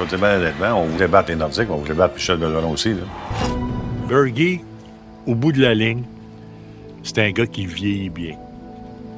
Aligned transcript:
je 0.00 0.04
vais 0.04 0.10
te 0.10 0.16
dire 0.16 0.18
bien 0.26 0.36
honnêtement, 0.38 0.80
on 0.82 0.84
voulait 0.86 1.08
battre 1.08 1.28
les 1.30 1.36
Nordiques, 1.36 1.68
on 1.70 1.76
voulait 1.76 1.94
battre 1.94 2.14
Michel 2.14 2.36
Bergeron 2.38 2.72
aussi. 2.72 2.90
Là. 2.94 3.02
Bergie, 4.08 4.60
au 5.26 5.34
bout 5.34 5.52
de 5.52 5.60
la 5.60 5.74
ligne, 5.74 6.02
c'est 7.02 7.18
un 7.18 7.30
gars 7.30 7.46
qui 7.46 7.66
vieillit 7.66 8.08
bien. 8.10 8.36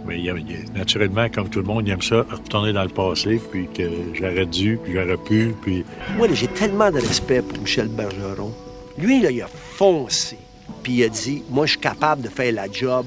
Mais 0.07 0.19
il, 0.19 0.25
il- 0.27 0.73
naturellement, 0.77 1.29
comme 1.29 1.49
tout 1.49 1.61
le 1.61 1.65
monde, 1.67 1.87
il 1.87 1.93
aime 1.93 2.03
ça, 2.03 2.25
retourner 2.29 2.73
dans 2.73 2.83
le 2.83 2.89
passé, 2.89 3.41
puis 3.51 3.69
que 3.73 3.85
j'aurais 4.15 4.47
dû, 4.47 4.79
puis 4.83 4.95
j'aurais 4.95 5.17
pu, 5.17 5.55
puis... 5.63 5.85
Moi, 6.17 6.27
là, 6.27 6.35
j'ai 6.35 6.49
tellement 6.49 6.91
de 6.91 6.99
respect 7.01 7.43
pour 7.43 7.59
Michel 7.61 7.87
Bergeron. 7.89 8.53
Lui, 8.99 9.21
là, 9.23 9.31
il 9.31 9.41
a 9.43 9.47
foncé. 9.49 10.37
Puis 10.83 10.95
il 10.95 11.05
a 11.05 11.09
dit, 11.09 11.45
moi, 11.49 11.67
je 11.67 11.73
suis 11.73 11.81
capable 11.81 12.23
de 12.23 12.29
faire 12.29 12.53
la 12.53 12.67
job. 12.71 13.07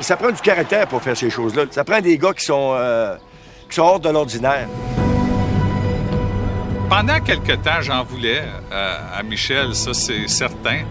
Ça 0.00 0.16
prend 0.16 0.30
du 0.30 0.40
caractère 0.42 0.86
pour 0.86 1.00
faire 1.00 1.16
ces 1.16 1.30
choses-là. 1.30 1.64
Ça 1.70 1.82
prend 1.82 2.00
des 2.02 2.18
gars 2.18 2.34
qui 2.34 2.44
sont, 2.44 2.74
euh, 2.76 3.16
qui 3.70 3.76
sont 3.76 3.82
hors 3.82 4.00
de 4.00 4.10
l'ordinaire. 4.10 4.68
Pendant 6.98 7.20
quelque 7.20 7.52
temps, 7.62 7.82
j'en 7.82 8.04
voulais 8.04 8.40
euh, 8.72 8.98
à 9.12 9.22
Michel, 9.22 9.74
ça 9.74 9.92
c'est 9.92 10.28
certain. 10.28 10.86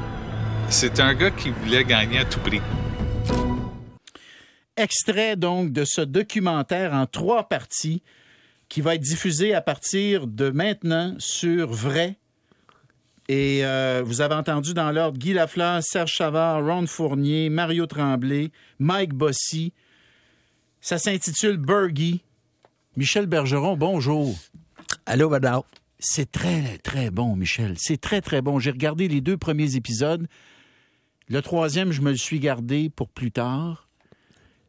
C'est 0.69 0.99
un 0.99 1.15
gars 1.15 1.31
qui 1.31 1.49
voulait 1.49 1.83
gagner 1.83 2.19
à 2.19 2.25
tout 2.25 2.39
prix. 2.41 2.61
Extrait 4.77 5.35
donc 5.35 5.71
de 5.71 5.83
ce 5.83 6.01
documentaire 6.01 6.93
en 6.93 7.07
trois 7.07 7.49
parties 7.49 8.03
qui 8.69 8.81
va 8.81 8.93
être 8.93 9.01
diffusé 9.01 9.55
à 9.55 9.61
partir 9.61 10.27
de 10.27 10.51
maintenant 10.51 11.15
sur 11.17 11.71
Vrai. 11.71 12.19
Et 13.27 13.65
euh, 13.65 14.03
vous 14.05 14.21
avez 14.21 14.35
entendu 14.35 14.75
dans 14.75 14.91
l'ordre 14.91 15.17
Guy 15.17 15.33
Lafleur, 15.33 15.81
Serge 15.81 16.11
Chavard, 16.11 16.63
Ron 16.63 16.85
Fournier, 16.85 17.49
Mario 17.49 17.87
Tremblay, 17.87 18.51
Mike 18.77 19.15
Bossy. 19.15 19.73
Ça 20.81 20.99
s'intitule 20.99 21.57
Bergie. 21.57 22.21
Michel 22.95 23.25
Bergeron, 23.25 23.75
bonjour. 23.75 24.35
Allô, 25.07 25.29
madame. 25.29 25.63
C'est 25.99 26.31
très, 26.31 26.77
très 26.79 27.09
bon, 27.09 27.35
Michel. 27.35 27.75
C'est 27.77 27.99
très, 27.99 28.21
très 28.21 28.41
bon. 28.41 28.59
J'ai 28.59 28.71
regardé 28.71 29.07
les 29.07 29.21
deux 29.21 29.37
premiers 29.37 29.75
épisodes. 29.75 30.27
Le 31.27 31.41
troisième, 31.41 31.91
je 31.91 32.01
me 32.01 32.11
le 32.11 32.17
suis 32.17 32.39
gardé 32.39 32.89
pour 32.89 33.09
plus 33.09 33.31
tard. 33.31 33.87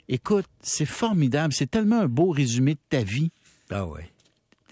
Écoute, 0.08 0.46
c'est 0.62 0.86
formidable. 0.86 1.52
C'est 1.52 1.70
tellement 1.70 2.00
un 2.00 2.06
beau 2.08 2.30
résumé 2.30 2.74
de 2.74 2.80
ta 2.88 3.02
vie. 3.02 3.30
Ah 3.70 3.84
ouais. 3.86 4.08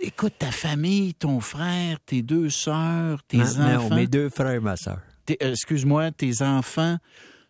Écoute, 0.00 0.34
ta 0.38 0.50
famille, 0.52 1.14
ton 1.14 1.40
frère, 1.40 1.98
tes 2.06 2.22
deux 2.22 2.50
sœurs, 2.50 3.22
tes 3.24 3.38
Non, 3.38 3.44
enfants. 3.44 3.88
non, 3.90 3.96
mes 3.96 4.06
deux 4.06 4.28
frères 4.28 4.52
et 4.52 4.60
ma 4.60 4.76
soeur. 4.76 5.00
tes- 5.26 5.38
euh, 5.42 5.50
excuse-moi, 5.52 6.10
tes 6.12 6.42
enfants. 6.42 6.98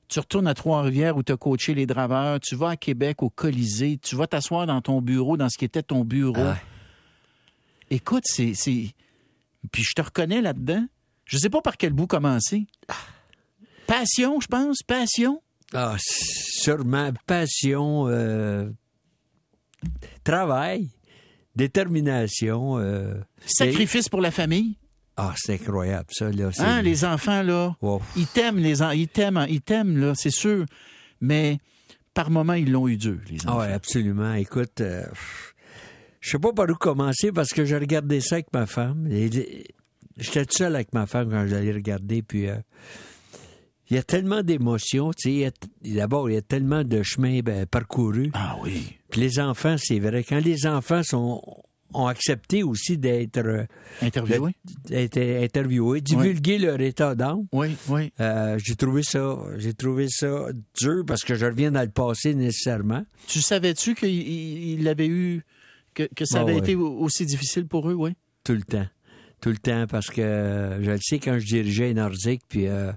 Tu 0.08 0.20
retournes 0.20 0.46
à 0.46 0.54
Trois-Rivières 0.54 1.16
où 1.16 1.22
tu 1.22 1.32
as 1.32 1.36
coaché 1.36 1.74
les 1.74 1.86
draveurs. 1.86 2.38
Tu 2.40 2.54
vas 2.56 2.70
à 2.70 2.76
Québec 2.76 3.22
au 3.22 3.30
Colisée. 3.30 3.98
Tu 4.02 4.16
vas 4.16 4.26
t'asseoir 4.26 4.66
dans 4.66 4.80
ton 4.80 5.00
bureau, 5.00 5.36
dans 5.36 5.48
ce 5.48 5.58
qui 5.58 5.64
était 5.64 5.82
ton 5.82 6.04
bureau. 6.04 6.34
Ah. 6.38 6.56
Écoute, 7.90 8.24
c'est. 8.26 8.52
Puis 9.72 9.82
je 9.82 9.92
te 9.94 10.02
reconnais 10.02 10.40
là-dedans. 10.42 10.86
Je 11.24 11.38
sais 11.38 11.50
pas 11.50 11.60
par 11.62 11.76
quel 11.76 11.92
bout 11.92 12.06
commencer. 12.06 12.66
Passion, 13.86 14.40
je 14.40 14.46
pense. 14.46 14.82
Passion. 14.82 15.42
Ah, 15.72 15.96
sûrement 15.98 17.10
passion, 17.26 18.06
euh, 18.08 18.68
travail, 20.22 20.88
détermination. 21.56 22.78
euh, 22.78 23.14
Sacrifice 23.46 24.08
pour 24.08 24.20
la 24.20 24.30
famille. 24.30 24.76
Ah, 25.16 25.32
c'est 25.36 25.54
incroyable, 25.54 26.08
ça, 26.10 26.30
là. 26.30 26.50
Hein, 26.58 26.82
les 26.82 27.04
enfants, 27.04 27.42
là. 27.42 27.76
Wow. 27.80 28.02
Ils 28.16 28.26
t'aiment, 28.26 28.58
les 28.58 28.82
en- 28.82 28.90
ils 28.90 29.08
t'aiment, 29.08 29.46
ils 29.48 29.60
t'aiment, 29.60 29.96
là, 29.96 30.12
c'est 30.16 30.30
sûr. 30.30 30.66
Mais 31.20 31.58
par 32.14 32.30
moments, 32.30 32.54
ils 32.54 32.70
l'ont 32.70 32.88
eu 32.88 32.96
dur, 32.96 33.18
les 33.30 33.38
Ah 33.46 33.50
enfants. 33.52 33.60
ouais, 33.60 33.72
absolument. 33.72 34.34
Écoute, 34.34 34.80
euh, 34.80 35.04
je 36.24 36.30
sais 36.30 36.38
pas 36.38 36.52
par 36.54 36.70
où 36.70 36.74
commencer 36.74 37.32
parce 37.32 37.50
que 37.50 37.66
j'ai 37.66 37.76
regardé 37.76 38.20
ça 38.22 38.36
avec 38.36 38.46
ma 38.54 38.64
femme. 38.64 39.06
J'étais 39.10 40.46
seul 40.50 40.74
avec 40.74 40.94
ma 40.94 41.04
femme 41.06 41.28
quand 41.28 41.46
j'allais 41.46 41.72
regarder, 41.72 42.22
puis 42.22 42.48
euh, 42.48 42.56
il 43.90 43.96
y 43.96 43.98
a 43.98 44.02
tellement 44.02 44.42
d'émotions, 44.42 45.12
tu 45.12 45.42
sais. 45.42 45.52
D'abord, 45.84 46.30
il 46.30 46.34
y 46.34 46.38
a 46.38 46.42
tellement 46.42 46.82
de 46.82 47.02
chemins 47.02 47.40
ben, 47.40 47.66
parcourus. 47.66 48.30
Ah 48.32 48.56
oui. 48.62 48.96
Puis 49.10 49.20
les 49.20 49.38
enfants, 49.38 49.76
c'est 49.78 49.98
vrai. 49.98 50.24
Quand 50.24 50.42
les 50.42 50.66
enfants 50.66 51.02
sont, 51.02 51.42
ont 51.92 52.06
accepté 52.06 52.62
aussi 52.62 52.96
d'être 52.96 53.38
euh, 53.44 53.64
interviewés, 54.00 54.54
divulguer 56.00 56.58
leur 56.58 56.80
état 56.80 57.14
d'âme, 57.14 57.46
Oui, 57.52 57.76
oui. 57.88 58.12
euh, 58.20 58.58
j'ai 58.64 58.76
trouvé 58.76 59.02
ça, 59.02 59.36
j'ai 59.58 59.74
trouvé 59.74 60.06
ça 60.08 60.46
dur 60.80 61.04
parce 61.06 61.22
que 61.22 61.34
je 61.34 61.44
reviens 61.46 61.70
dans 61.70 61.82
le 61.82 61.90
passé 61.90 62.34
nécessairement. 62.34 63.04
Tu 63.26 63.42
savais-tu 63.42 63.94
qu'il 63.94 64.08
il- 64.10 64.80
il 64.80 64.88
avait 64.88 65.06
eu. 65.08 65.42
Que, 65.94 66.08
que 66.14 66.24
ça 66.24 66.38
Ah 66.38 66.42
avait 66.42 66.56
été 66.58 66.74
au- 66.74 66.98
aussi 66.98 67.24
difficile 67.26 67.66
pour 67.66 67.88
eux, 67.90 67.94
oui? 67.94 68.10
Tout 68.44 68.52
le 68.54 68.62
temps. 68.62 68.86
Tout 69.40 69.50
le 69.50 69.58
temps, 69.58 69.86
parce 69.86 70.06
que 70.08 70.22
euh, 70.22 70.82
je 70.82 70.90
le 70.90 70.98
sais 71.00 71.18
quand 71.18 71.38
je 71.38 71.44
dirigeais 71.44 71.88
les 71.88 71.94
Nordiques, 71.94 72.42
puis 72.48 72.66
euh, 72.66 72.92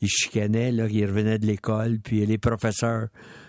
ils 0.00 0.08
chicanaient, 0.08 0.70
là, 0.72 0.86
ils 0.88 1.04
revenaient 1.04 1.38
de 1.38 1.46
l'école, 1.46 1.98
puis 1.98 2.24
les 2.24 2.38
professeurs 2.38 3.08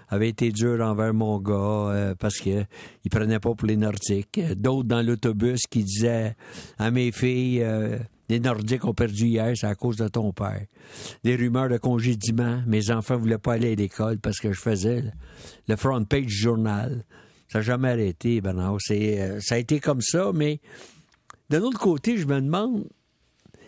avaient 0.09 0.29
été 0.29 0.52
durs 0.52 0.81
envers 0.81 1.13
mon 1.13 1.40
gars 1.40 1.53
euh, 1.53 2.16
parce 2.19 2.40
que 2.40 2.66
ils 3.06 3.09
prenaient 3.12 3.40
pas 3.40 3.53
pour 3.53 3.68
les 3.68 3.78
Nordiques. 3.78 4.40
Euh, 4.40 4.56
D'autres 4.56 4.88
dans 4.90 5.02
l'autobus 5.06 5.68
qui 5.69 5.84
disaient 5.84 6.35
à 6.79 6.90
mes 6.91 7.12
filles 7.12 7.62
euh, 7.63 7.97
les 8.28 8.40
Nordiques 8.40 8.85
ont 8.85 8.94
perdu 8.94 9.25
hier, 9.28 9.52
c'est 9.56 9.68
à 9.68 9.75
cause 9.75 9.97
de 9.97 10.08
ton 10.08 10.31
père. 10.31 10.66
Des 11.23 11.35
rumeurs 11.35 11.68
de 11.69 11.78
congédiement. 11.78 12.62
Mes 12.66 12.90
enfants 12.90 13.18
voulaient 13.18 13.38
pas 13.38 13.53
aller 13.53 13.73
à 13.73 13.75
l'école 13.75 14.18
parce 14.19 14.40
que 14.40 14.52
je 14.53 14.59
faisais 14.59 15.02
le- 15.02 15.12
le 15.68 15.75
front 15.75 16.03
page 16.06 16.25
du 16.28 16.34
journal. 16.34 17.03
Ça 17.52 17.60
n'a 17.60 17.64
jamais 17.64 17.90
arrêté. 17.90 18.42
C'est, 18.80 19.22
euh, 19.22 19.40
ça 19.42 19.56
a 19.56 19.58
été 19.58 19.80
comme 19.80 20.02
ça, 20.02 20.32
mais 20.34 20.60
d'un 21.50 21.62
autre 21.62 21.80
côté, 21.80 22.18
je 22.18 22.26
me 22.26 22.40
demande 22.40 22.88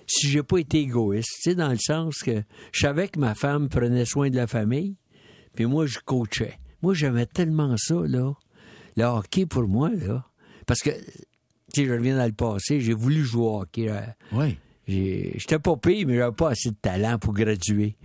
si 0.08 0.30
j'ai 0.30 0.44
pas 0.44 0.58
été 0.60 0.80
égoïste, 0.80 1.30
tu 1.44 1.50
sais, 1.50 1.56
dans 1.56 1.70
le 1.70 1.78
sens 1.78 2.20
que 2.20 2.44
je 2.72 2.80
savais 2.80 3.08
que 3.08 3.20
ma 3.20 3.36
femme 3.36 3.70
prenait 3.70 4.06
soin 4.06 4.30
de 4.30 4.36
la 4.36 4.48
famille, 4.48 4.96
puis 5.56 5.66
moi, 5.66 5.86
je 5.86 6.00
coachais. 6.00 6.58
Moi, 6.82 6.94
j'aimais 6.94 7.26
tellement 7.26 7.76
ça, 7.78 7.96
là. 8.06 8.34
Le 8.98 9.04
hockey 9.04 9.46
pour 9.46 9.68
moi, 9.68 9.90
là. 9.90 10.26
Parce 10.66 10.82
que, 10.82 10.90
tu 10.92 11.02
sais, 11.82 11.86
je 11.86 11.92
reviens 11.94 12.18
dans 12.18 12.26
le 12.26 12.32
passé, 12.34 12.80
j'ai 12.82 12.94
voulu 12.94 13.24
jouer 13.24 13.44
au 13.46 13.62
hockey. 13.62 13.90
euh, 13.90 14.02
Oui. 14.34 14.58
j'ai- 14.88 15.34
J'étais 15.38 15.60
pas 15.60 15.76
payé, 15.78 16.06
mais 16.06 16.16
j'avais 16.16 16.36
pas 16.36 16.52
assez 16.52 16.70
de 16.70 16.76
talent 16.82 17.18
pour 17.20 17.34
graduer. 17.34 17.96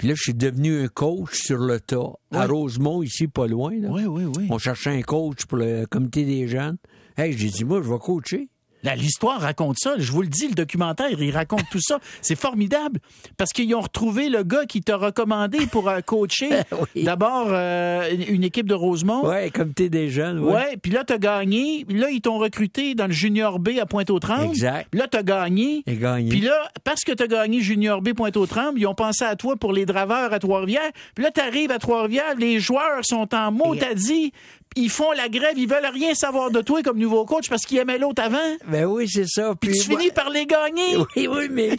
Puis 0.00 0.08
là, 0.08 0.14
je 0.16 0.22
suis 0.22 0.34
devenu 0.34 0.82
un 0.82 0.88
coach 0.88 1.34
sur 1.34 1.58
le 1.58 1.78
tas, 1.78 2.14
à. 2.32 2.46
Rosemont, 2.46 3.02
ici, 3.02 3.28
pas 3.28 3.46
loin. 3.46 3.78
Là. 3.78 3.90
Oui, 3.90 4.06
oui, 4.06 4.24
oui. 4.24 4.46
On 4.48 4.56
cherchait 4.56 4.88
un 4.88 5.02
coach 5.02 5.44
pour 5.44 5.58
le 5.58 5.84
comité 5.84 6.24
des 6.24 6.48
jeunes. 6.48 6.78
Hey, 7.18 7.36
j'ai 7.36 7.50
dit, 7.50 7.64
moi, 7.64 7.82
je 7.82 7.92
vais 7.92 7.98
coacher. 7.98 8.48
L'histoire 8.96 9.40
raconte 9.40 9.76
ça. 9.78 9.94
Je 9.98 10.10
vous 10.10 10.22
le 10.22 10.28
dis, 10.28 10.48
le 10.48 10.54
documentaire, 10.54 11.10
il 11.20 11.30
raconte 11.30 11.64
tout 11.70 11.80
ça. 11.80 11.98
C'est 12.22 12.38
formidable 12.38 12.98
parce 13.36 13.52
qu'ils 13.52 13.74
ont 13.74 13.80
retrouvé 13.80 14.28
le 14.28 14.42
gars 14.42 14.64
qui 14.66 14.80
t'a 14.80 14.96
recommandé 14.96 15.66
pour 15.66 15.88
euh, 15.88 16.00
coacher 16.00 16.50
Oui. 16.94 17.04
d'abord 17.04 17.48
euh, 17.50 18.08
une 18.28 18.44
équipe 18.44 18.66
de 18.66 18.74
Rosemont. 18.74 19.26
Ouais, 19.28 19.50
comité 19.50 19.88
des 19.90 20.08
jeunes, 20.08 20.38
ouais. 20.40 20.54
Ouais, 20.54 20.76
puis 20.80 20.90
là, 20.92 21.04
t'as 21.04 21.18
gagné. 21.18 21.84
Là, 21.88 22.10
ils 22.10 22.20
t'ont 22.20 22.38
recruté 22.38 22.94
dans 22.94 23.06
le 23.06 23.12
Junior 23.12 23.58
B 23.58 23.70
à 23.80 23.86
Pointe-aux-Trembles. 23.86 24.50
Exact. 24.50 24.88
Puis 24.90 25.00
là, 25.00 25.06
t'as 25.08 25.22
gagné. 25.22 25.82
J'ai 25.86 25.96
gagné. 25.96 26.28
Puis 26.30 26.40
là, 26.40 26.68
parce 26.84 27.02
que 27.04 27.12
t'as 27.12 27.26
gagné 27.26 27.60
Junior 27.60 28.00
B 28.00 28.12
Pointe-aux-Trembles, 28.14 28.78
ils 28.80 28.86
ont 28.86 28.94
pensé 28.94 29.24
à 29.24 29.36
toi 29.36 29.56
pour 29.56 29.72
les 29.72 29.86
draveurs 29.86 30.32
à 30.32 30.38
Trois-Rivières. 30.38 30.90
Puis 31.14 31.24
là, 31.24 31.30
t'arrives 31.30 31.70
à 31.70 31.78
Trois-Rivières, 31.78 32.34
les 32.38 32.60
joueurs 32.60 33.00
sont 33.02 33.34
en 33.34 33.52
mot, 33.52 33.74
t'as 33.76 33.94
dit. 33.94 34.32
Ils 34.76 34.88
font 34.90 35.10
la 35.12 35.28
grève, 35.28 35.54
ils 35.56 35.68
veulent 35.68 35.90
rien 35.92 36.14
savoir 36.14 36.50
de 36.52 36.60
toi 36.60 36.80
comme 36.82 36.98
nouveau 36.98 37.24
coach 37.24 37.48
parce 37.48 37.66
qu'ils 37.66 37.78
aimaient 37.78 37.98
l'autre 37.98 38.22
avant. 38.22 38.38
Ben 38.68 38.84
oui, 38.84 39.08
c'est 39.08 39.26
ça. 39.26 39.54
Puis 39.60 39.72
tu 39.72 39.82
finis 39.90 40.10
par 40.12 40.30
les 40.30 40.46
gagner. 40.46 40.96
Oui, 41.16 41.26
oui, 41.28 41.48
mais 41.50 41.76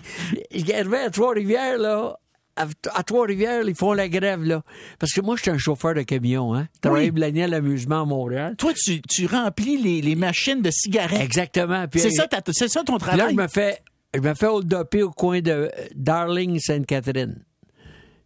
j'arrivais 0.54 1.00
à 1.06 1.10
Trois-Rivières, 1.10 1.78
là. 1.78 2.18
À, 2.58 2.66
à 2.94 3.04
Trois-Rivières, 3.04 3.64
ils 3.66 3.76
font 3.76 3.94
la 3.94 4.10
grève, 4.10 4.44
là. 4.44 4.62
Parce 5.00 5.14
que 5.14 5.22
moi, 5.22 5.38
je 5.38 5.44
suis 5.44 5.52
un 5.52 5.58
chauffeur 5.58 5.94
de 5.96 6.02
camion, 6.02 6.54
hein. 6.54 6.68
Je 6.76 6.80
travaillais 6.82 7.12
Oui. 7.12 7.32
l'amusement 7.48 8.02
à 8.02 8.06
Montréal. 8.06 8.56
Toi, 8.58 8.74
tu, 8.76 9.02
tu 9.02 9.26
remplis 9.26 9.78
les, 9.78 10.02
les 10.02 10.16
machines 10.16 10.62
de 10.62 10.70
cigarettes. 10.70 11.22
Exactement. 11.22 11.86
C'est 11.96 12.10
ça, 12.12 12.28
ça 12.30 12.84
ton 12.84 12.98
Puis 12.98 13.08
là, 13.12 13.16
travail. 13.18 13.36
je 13.36 13.42
me 13.42 13.48
fais, 13.48 13.78
je 14.14 14.20
me 14.20 14.34
fais 14.34 14.48
hold-upper 14.48 15.04
au 15.04 15.12
coin 15.12 15.40
de 15.40 15.50
euh, 15.52 15.70
Darling, 15.96 16.60
Sainte-Catherine. 16.60 17.42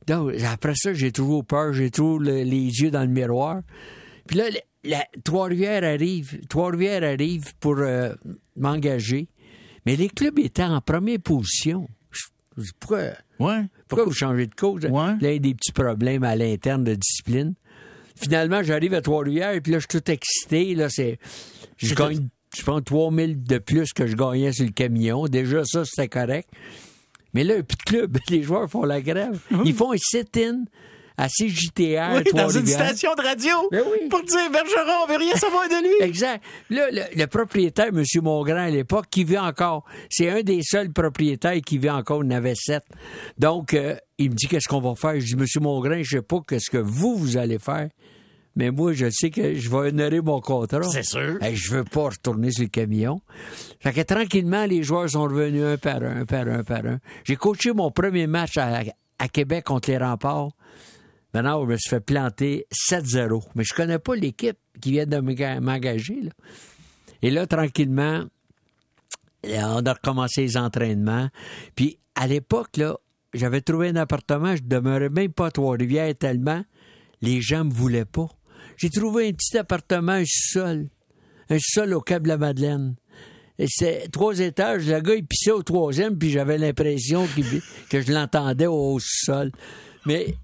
Donc, 0.07 0.31
après 0.51 0.73
ça, 0.75 0.93
j'ai 0.93 1.11
toujours 1.11 1.45
peur, 1.45 1.71
j'ai 1.73 1.91
toujours 1.91 2.19
le- 2.19 2.41
les 2.43 2.65
yeux 2.81 2.89
dans 2.89 3.01
le 3.01 3.07
miroir. 3.07 3.61
Puis 4.27 4.37
là, 4.37 4.45
la- 4.83 5.05
Trois-Rivières 5.23 5.83
arrive, 5.83 6.39
Trois-Rivières 6.49 7.03
arrive 7.03 7.55
pour 7.59 7.77
euh, 7.79 8.13
m'engager. 8.55 9.27
Mais 9.85 9.95
les 9.95 10.09
clubs 10.09 10.39
étaient 10.39 10.63
en 10.63 10.81
première 10.81 11.19
position. 11.19 11.87
Je- 12.11 12.71
pourquoi, 12.79 13.09
Ouais. 13.39 13.63
pourquoi 13.87 14.05
vous 14.05 14.13
changez 14.13 14.47
de 14.47 14.55
coach? 14.55 14.83
Ouais. 14.83 14.89
Là, 14.89 15.15
il 15.21 15.33
y 15.33 15.35
a 15.35 15.39
des 15.39 15.53
petits 15.55 15.71
problèmes 15.73 16.23
à 16.23 16.35
l'interne 16.35 16.83
de 16.83 16.95
discipline. 16.95 17.53
Finalement, 18.15 18.63
j'arrive 18.63 18.93
à 18.93 19.01
Trois-Rivières 19.01 19.51
et 19.53 19.61
puis 19.61 19.73
là, 19.73 19.79
je 19.79 19.85
suis 19.89 20.01
tout 20.01 20.09
excité. 20.11 20.73
Là, 20.73 20.87
c'est, 20.89 21.19
je 21.77 21.93
gagne, 21.93 22.27
je 22.57 22.63
prends 22.63 22.81
3000 22.81 23.43
de 23.43 23.57
plus 23.57 23.91
que 23.93 24.07
je 24.07 24.15
gagnais 24.15 24.53
sur 24.53 24.65
le 24.65 24.71
camion. 24.71 25.25
Déjà, 25.25 25.63
ça, 25.65 25.83
c'était 25.85 26.07
correct. 26.07 26.49
Mais 27.33 27.43
là, 27.43 27.61
plus 27.61 27.75
de 27.75 27.83
club, 27.83 28.17
les 28.29 28.41
joueurs 28.43 28.69
font 28.71 28.83
la 28.83 29.01
grève. 29.01 29.37
Ils 29.65 29.73
font 29.73 29.91
un 29.91 29.97
sit-in 29.97 30.63
à 31.17 31.27
CJTR, 31.27 32.15
Oui, 32.17 32.23
dans 32.33 32.49
une 32.49 32.65
station 32.67 33.13
de 33.15 33.21
radio. 33.21 33.55
Ben 33.71 33.83
oui. 33.89 34.09
Pour 34.09 34.23
dire 34.23 34.49
Bergeron, 34.51 35.03
on 35.03 35.07
veut 35.07 35.17
rien 35.17 35.35
savoir 35.35 35.67
de 35.69 35.81
lui. 35.83 36.05
Exact. 36.07 36.43
Là, 36.69 36.89
le, 36.91 37.01
le 37.15 37.27
propriétaire, 37.27 37.87
M. 37.87 38.03
Mongrain, 38.21 38.65
à 38.65 38.69
l'époque, 38.69 39.05
qui 39.09 39.23
vit 39.23 39.37
encore, 39.37 39.85
c'est 40.09 40.29
un 40.29 40.41
des 40.41 40.61
seuls 40.61 40.91
propriétaires 40.91 41.59
qui 41.65 41.77
vit 41.77 41.89
encore, 41.89 42.23
il 42.23 42.27
en 42.27 42.37
avait 42.37 42.55
sept. 42.55 42.83
Donc, 43.37 43.73
euh, 43.73 43.95
il 44.17 44.31
me 44.31 44.35
dit, 44.35 44.47
qu'est-ce 44.47 44.67
qu'on 44.67 44.81
va 44.81 44.95
faire? 44.95 45.19
Je 45.19 45.35
dis, 45.35 45.41
M. 45.41 45.45
Mongrain, 45.61 46.01
je 46.03 46.17
sais 46.17 46.21
pas 46.21 46.39
qu'est-ce 46.47 46.69
que 46.69 46.77
vous, 46.77 47.15
vous 47.15 47.37
allez 47.37 47.59
faire, 47.59 47.89
mais 48.57 48.71
moi, 48.71 48.93
je 48.93 49.09
sais 49.09 49.29
que 49.29 49.53
je 49.53 49.69
vais 49.69 49.89
honorer 49.89 50.21
mon 50.21 50.39
contrat. 50.39 50.83
C'est 50.83 51.03
sûr. 51.03 51.37
Hey, 51.41 51.55
je 51.55 51.73
veux 51.75 51.83
pas 51.83 52.09
retourner 52.09 52.51
sur 52.51 52.63
le 52.63 52.69
camion. 52.69 53.19
Fait 53.81 53.91
que 53.91 54.01
tranquillement, 54.01 54.65
les 54.65 54.81
joueurs 54.83 55.09
sont 55.09 55.23
revenus 55.23 55.63
un 55.63 55.77
par 55.77 56.01
un, 56.03 56.21
un 56.21 56.25
par 56.25 56.47
un, 56.47 56.59
un 56.59 56.63
par 56.63 56.85
un. 56.85 56.99
J'ai 57.25 57.35
coaché 57.35 57.73
mon 57.73 57.91
premier 57.91 58.27
match 58.27 58.57
à, 58.57 58.81
à 59.19 59.27
Québec 59.27 59.65
contre 59.65 59.89
les 59.91 59.97
remparts. 59.97 60.49
Maintenant, 61.35 61.65
je 61.65 61.71
me 61.71 61.77
suis 61.77 61.89
fait 61.89 61.99
planter 61.99 62.65
7-0. 62.71 63.43
Mais 63.55 63.65
je 63.65 63.73
connais 63.73 63.99
pas 63.99 64.15
l'équipe 64.15 64.57
qui 64.79 64.91
vient 64.91 65.05
de 65.05 65.17
m'enga- 65.17 65.59
m'engager. 65.59 66.21
là. 66.21 66.31
Et 67.21 67.29
là, 67.29 67.45
tranquillement, 67.45 68.23
on 69.43 69.85
a 69.85 69.93
recommencé 69.93 70.43
les 70.43 70.55
entraînements. 70.55 71.29
Puis, 71.75 71.99
à 72.15 72.25
l'époque, 72.27 72.77
là, 72.77 72.97
j'avais 73.33 73.59
trouvé 73.59 73.89
un 73.89 73.97
appartement, 73.97 74.55
je 74.55 74.63
demeurais 74.63 75.09
même 75.09 75.33
pas 75.33 75.47
à 75.47 75.51
Trois-Rivières 75.51 76.15
tellement 76.15 76.63
les 77.21 77.41
gens 77.41 77.65
me 77.65 77.73
voulaient 77.73 78.05
pas. 78.05 78.29
J'ai 78.77 78.89
trouvé 78.89 79.27
un 79.27 79.33
petit 79.33 79.57
appartement, 79.57 80.13
un 80.13 80.23
sol. 80.25 80.87
Un 81.49 81.57
sol 81.59 81.93
au 81.93 82.01
Cap 82.01 82.23
de 82.23 82.29
la 82.29 82.37
Madeleine. 82.37 82.95
Et 83.59 83.67
c'est 83.69 84.09
trois 84.11 84.39
étages. 84.39 84.87
Le 84.87 84.99
gars, 85.01 85.15
il 85.15 85.25
pissait 85.25 85.51
au 85.51 85.63
troisième, 85.63 86.17
puis 86.17 86.29
j'avais 86.29 86.57
l'impression 86.57 87.27
que 87.89 88.01
je 88.01 88.11
l'entendais 88.13 88.67
au 88.67 88.97
sol. 89.01 89.51
Mais 90.05 90.35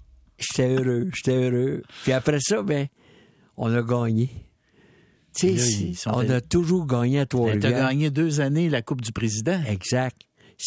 j'étais 0.42 0.68
heureux, 0.74 1.08
j'étais 1.14 1.36
heureux. 1.36 1.82
Puis 2.02 2.12
après 2.12 2.38
ça, 2.40 2.62
ben, 2.62 2.86
on 3.56 3.72
a 3.74 3.82
gagné. 3.82 4.30
Tu 5.34 5.56
sais, 5.58 5.92
on 6.06 6.28
a 6.28 6.40
toujours 6.42 6.86
gagné 6.86 7.20
à 7.20 7.26
Tu 7.26 7.36
as 7.36 7.38
Trois-Rivières. 7.38 7.88
gagné 7.88 8.10
deux 8.10 8.40
années 8.40 8.68
la 8.68 8.82
Coupe 8.82 9.00
du 9.00 9.12
Président. 9.12 9.60
Exact. 9.66 10.16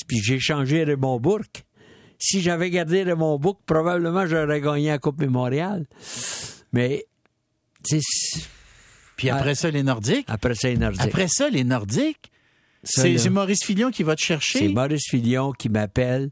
Puis 0.07 0.17
j'ai 0.23 0.39
changé 0.39 0.83
Raymond 0.83 1.19
Bourque. 1.19 1.63
Si 2.17 2.41
j'avais 2.41 2.69
gardé 2.71 3.03
Raymond 3.03 3.37
Bourque, 3.37 3.59
probablement 3.65 4.25
j'aurais 4.25 4.61
gagné 4.61 4.87
la 4.87 4.97
Coupe 4.97 5.19
Mémorial. 5.19 5.85
Mais, 6.73 7.05
tu 7.87 7.99
sais, 8.01 8.39
Puis 9.17 9.29
après 9.29 9.53
ça, 9.55 9.69
les 9.69 9.83
Nordiques. 9.83 10.25
après 10.27 10.55
ça, 10.55 10.67
les 10.69 10.77
Nordiques. 10.77 11.01
Après 11.01 11.27
ça, 11.27 11.49
les 11.49 11.63
Nordiques. 11.63 12.31
C'est 12.83 13.17
c'est 13.17 13.29
Maurice 13.29 13.63
Filion 13.63 13.89
qui 13.91 14.03
va 14.03 14.15
te 14.15 14.21
C'est 14.21 14.27
chercher. 14.27 14.67
Maurice 14.69 15.07
Filion 15.09 15.51
qui 15.51 15.69
m'appelle, 15.69 16.29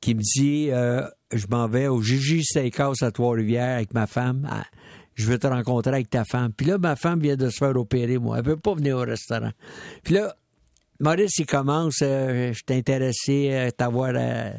qui 0.00 0.14
me 0.14 0.20
dit 0.20 0.68
euh, 0.70 1.06
Je 1.32 1.46
m'en 1.48 1.68
vais 1.68 1.88
au 1.88 2.02
Gigi 2.02 2.42
Steakhouse 2.44 3.02
à 3.02 3.10
Trois-Rivières 3.10 3.76
avec 3.76 3.94
ma 3.94 4.06
femme. 4.06 4.46
Ah, 4.50 4.64
je 5.14 5.26
veux 5.26 5.38
te 5.38 5.46
rencontrer 5.46 5.92
avec 5.92 6.10
ta 6.10 6.24
femme. 6.24 6.52
Puis 6.56 6.66
là, 6.66 6.78
ma 6.78 6.96
femme 6.96 7.20
vient 7.20 7.36
de 7.36 7.50
se 7.50 7.58
faire 7.58 7.76
opérer, 7.76 8.18
moi. 8.18 8.38
Elle 8.38 8.44
peut 8.44 8.56
pas 8.56 8.74
venir 8.74 8.96
au 8.96 9.02
restaurant. 9.02 9.52
Puis 10.02 10.14
là, 10.14 10.34
Maurice, 11.00 11.38
il 11.38 11.46
commence 11.46 12.00
euh, 12.02 12.52
Je 12.52 12.54
suis 12.54 12.78
intéressé 12.78 13.54
à 13.54 13.72
t'avoir 13.72 14.14
à, 14.16 14.52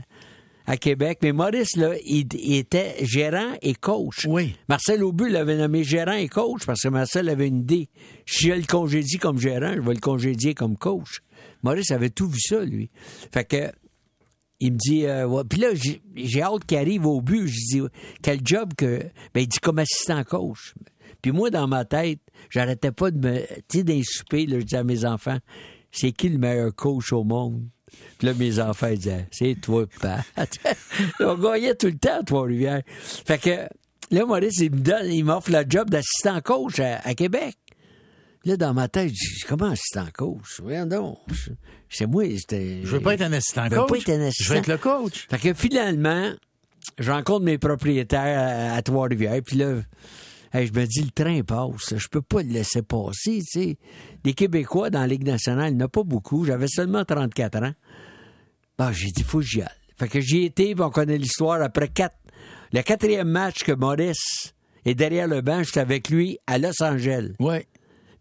à 0.68 0.78
Québec. 0.78 1.20
Mais 1.24 1.32
Maurice, 1.32 1.76
là, 1.76 1.96
il, 2.06 2.28
il 2.34 2.56
était 2.56 2.96
gérant 3.02 3.54
et 3.62 3.74
coach. 3.74 4.28
Oui. 4.28 4.56
Marcel 4.70 5.04
Aubu 5.04 5.30
l'avait 5.30 5.58
nommé 5.58 5.84
gérant 5.84 6.14
et 6.14 6.28
coach 6.28 6.66
parce 6.66 6.82
que 6.82 6.90
Marcel 6.90 7.30
avait 7.30 7.48
une 7.48 7.62
idée. 7.62 7.90
Si 8.26 8.48
je 8.48 8.54
le 8.54 8.66
congédie 8.66 9.18
comme 9.18 9.40
gérant, 9.40 9.74
je 9.76 9.82
vais 9.82 9.94
le 9.94 10.00
congédier 10.00 10.54
comme 10.54 10.78
coach. 10.78 11.22
Maurice 11.64 11.92
avait 11.92 12.10
tout 12.10 12.28
vu 12.28 12.40
ça, 12.40 12.64
lui. 12.64 12.90
Fait 13.32 13.46
que, 13.46 13.72
il 14.62 14.74
me 14.74 14.78
dit, 14.78 15.08
euh, 15.08 15.44
puis 15.44 15.60
là, 15.60 15.70
j'ai 16.16 16.42
hâte 16.44 16.66
qu'il 16.66 16.78
arrive 16.78 17.08
au 17.08 17.20
but. 17.20 17.48
Je 17.48 17.56
dis, 17.56 17.82
quel 18.22 18.40
job 18.46 18.74
que. 18.78 19.00
Ben, 19.34 19.42
il 19.42 19.48
dit 19.48 19.58
comme 19.58 19.80
assistant 19.80 20.24
coach. 20.24 20.76
Puis 21.22 21.32
moi, 21.32 21.50
dans 21.50 21.68
ma 21.68 21.84
tête, 21.84 22.20
j'arrêtais 22.50 22.92
pas 22.92 23.10
de 23.10 23.18
me. 23.18 23.40
Tu 23.68 23.80
sais, 23.80 23.84
d'un 23.84 24.02
je 24.02 24.58
disais 24.58 24.78
à 24.78 24.84
mes 24.84 25.04
enfants, 25.04 25.40
c'est 25.92 26.12
qui 26.12 26.30
le 26.30 26.38
meilleur 26.38 26.76
coach 26.76 27.12
au 27.12 27.24
monde? 27.24 27.64
Puis 28.20 28.28
là, 28.28 28.36
mes 28.36 28.60
enfants 28.60 28.92
disaient, 28.92 29.28
c'est 29.32 29.56
toi, 29.60 29.86
Pat. 30.00 30.26
On 31.20 31.36
gagnait 31.36 31.76
tout 31.76 31.88
le 31.88 31.98
temps 31.98 32.20
à 32.20 32.24
Trois-Rivières. 32.24 32.84
Fait 32.86 33.40
que 33.40 33.68
là, 34.12 34.26
Maurice, 34.28 34.60
il 34.60 34.72
me 34.72 34.80
donne, 34.80 35.12
il 35.12 35.26
m'offre 35.26 35.52
le 35.52 35.64
job 35.68 35.90
d'assistant 35.90 36.40
coach 36.40 36.80
à 36.80 37.16
Québec. 37.16 37.58
Là, 38.44 38.58
dans 38.58 38.74
ma 38.74 38.88
tête, 38.88 39.10
je 39.10 39.14
dis, 39.14 39.42
comment 39.48 39.70
assistant 39.70 40.08
coach? 40.14 40.60
Voyons 40.62 40.88
donc. 40.88 41.18
C'est 41.90 42.08
moi, 42.08 42.24
c'était. 42.38 42.80
Je 42.84 42.88
veux 42.90 43.00
pas 43.00 43.14
être 43.14 43.22
un 43.22 43.34
assistant 43.34 43.66
Je 43.66 43.76
veux 43.76 43.82
coach. 43.82 43.90
pas 43.90 43.98
être 43.98 44.10
un 44.20 44.26
assistant. 44.28 44.44
Je 44.46 44.50
veux 44.54 44.60
être 44.60 44.68
le 44.68 44.78
coach. 44.78 45.28
Fait 45.30 45.38
que 45.38 45.54
finalement, 45.54 46.32
je 46.98 47.12
rencontre 47.12 47.46
mes 47.46 47.58
propriétaires 47.60 48.72
à, 48.72 48.76
à 48.76 48.82
Trois-Rivières, 48.82 49.42
puis 49.46 49.58
là, 49.58 49.76
hey, 50.54 50.66
je 50.66 50.74
me 50.74 50.86
dis, 50.88 51.04
le 51.04 51.12
train 51.12 51.42
passe. 51.44 51.96
Je 51.96 52.08
peux 52.08 52.24
pas 52.24 52.42
le 52.42 52.50
laisser 52.50 52.82
passer, 52.82 53.42
tu 53.44 53.60
sais. 53.62 53.78
Des 54.24 54.34
Québécois 54.34 54.90
dans 54.90 55.02
la 55.02 55.08
Ligue 55.08 55.26
nationale, 55.26 55.72
il 55.74 55.78
n'y 55.78 55.84
en 55.84 55.86
a 55.86 55.90
pas 55.90 56.04
beaucoup. 56.04 56.44
J'avais 56.46 56.68
seulement 56.68 57.06
34 57.06 57.64
ans. 57.64 57.74
Bon, 58.80 58.92
j'ai 58.92 59.12
dit, 59.12 59.22
faut 59.24 59.40
que 59.40 59.46
j'y 59.46 59.62
aille. 59.62 59.68
Fait 60.00 60.08
que 60.08 60.20
j'y 60.20 60.46
étais, 60.46 60.74
on 60.80 60.90
connaît 60.90 61.20
l'histoire. 61.20 61.62
Après 61.62 61.90
quatre, 61.90 62.16
le 62.74 62.82
quatrième 62.82 63.28
match 63.30 63.64
que 63.64 63.72
Maurice 63.74 64.54
est 64.86 64.96
derrière 64.96 65.28
le 65.28 65.42
banc, 65.42 65.62
j'étais 65.62 65.80
avec 65.82 66.10
lui 66.10 66.40
à 66.48 66.58
Los 66.58 66.82
Angeles. 66.82 67.34
Ouais. 67.40 67.68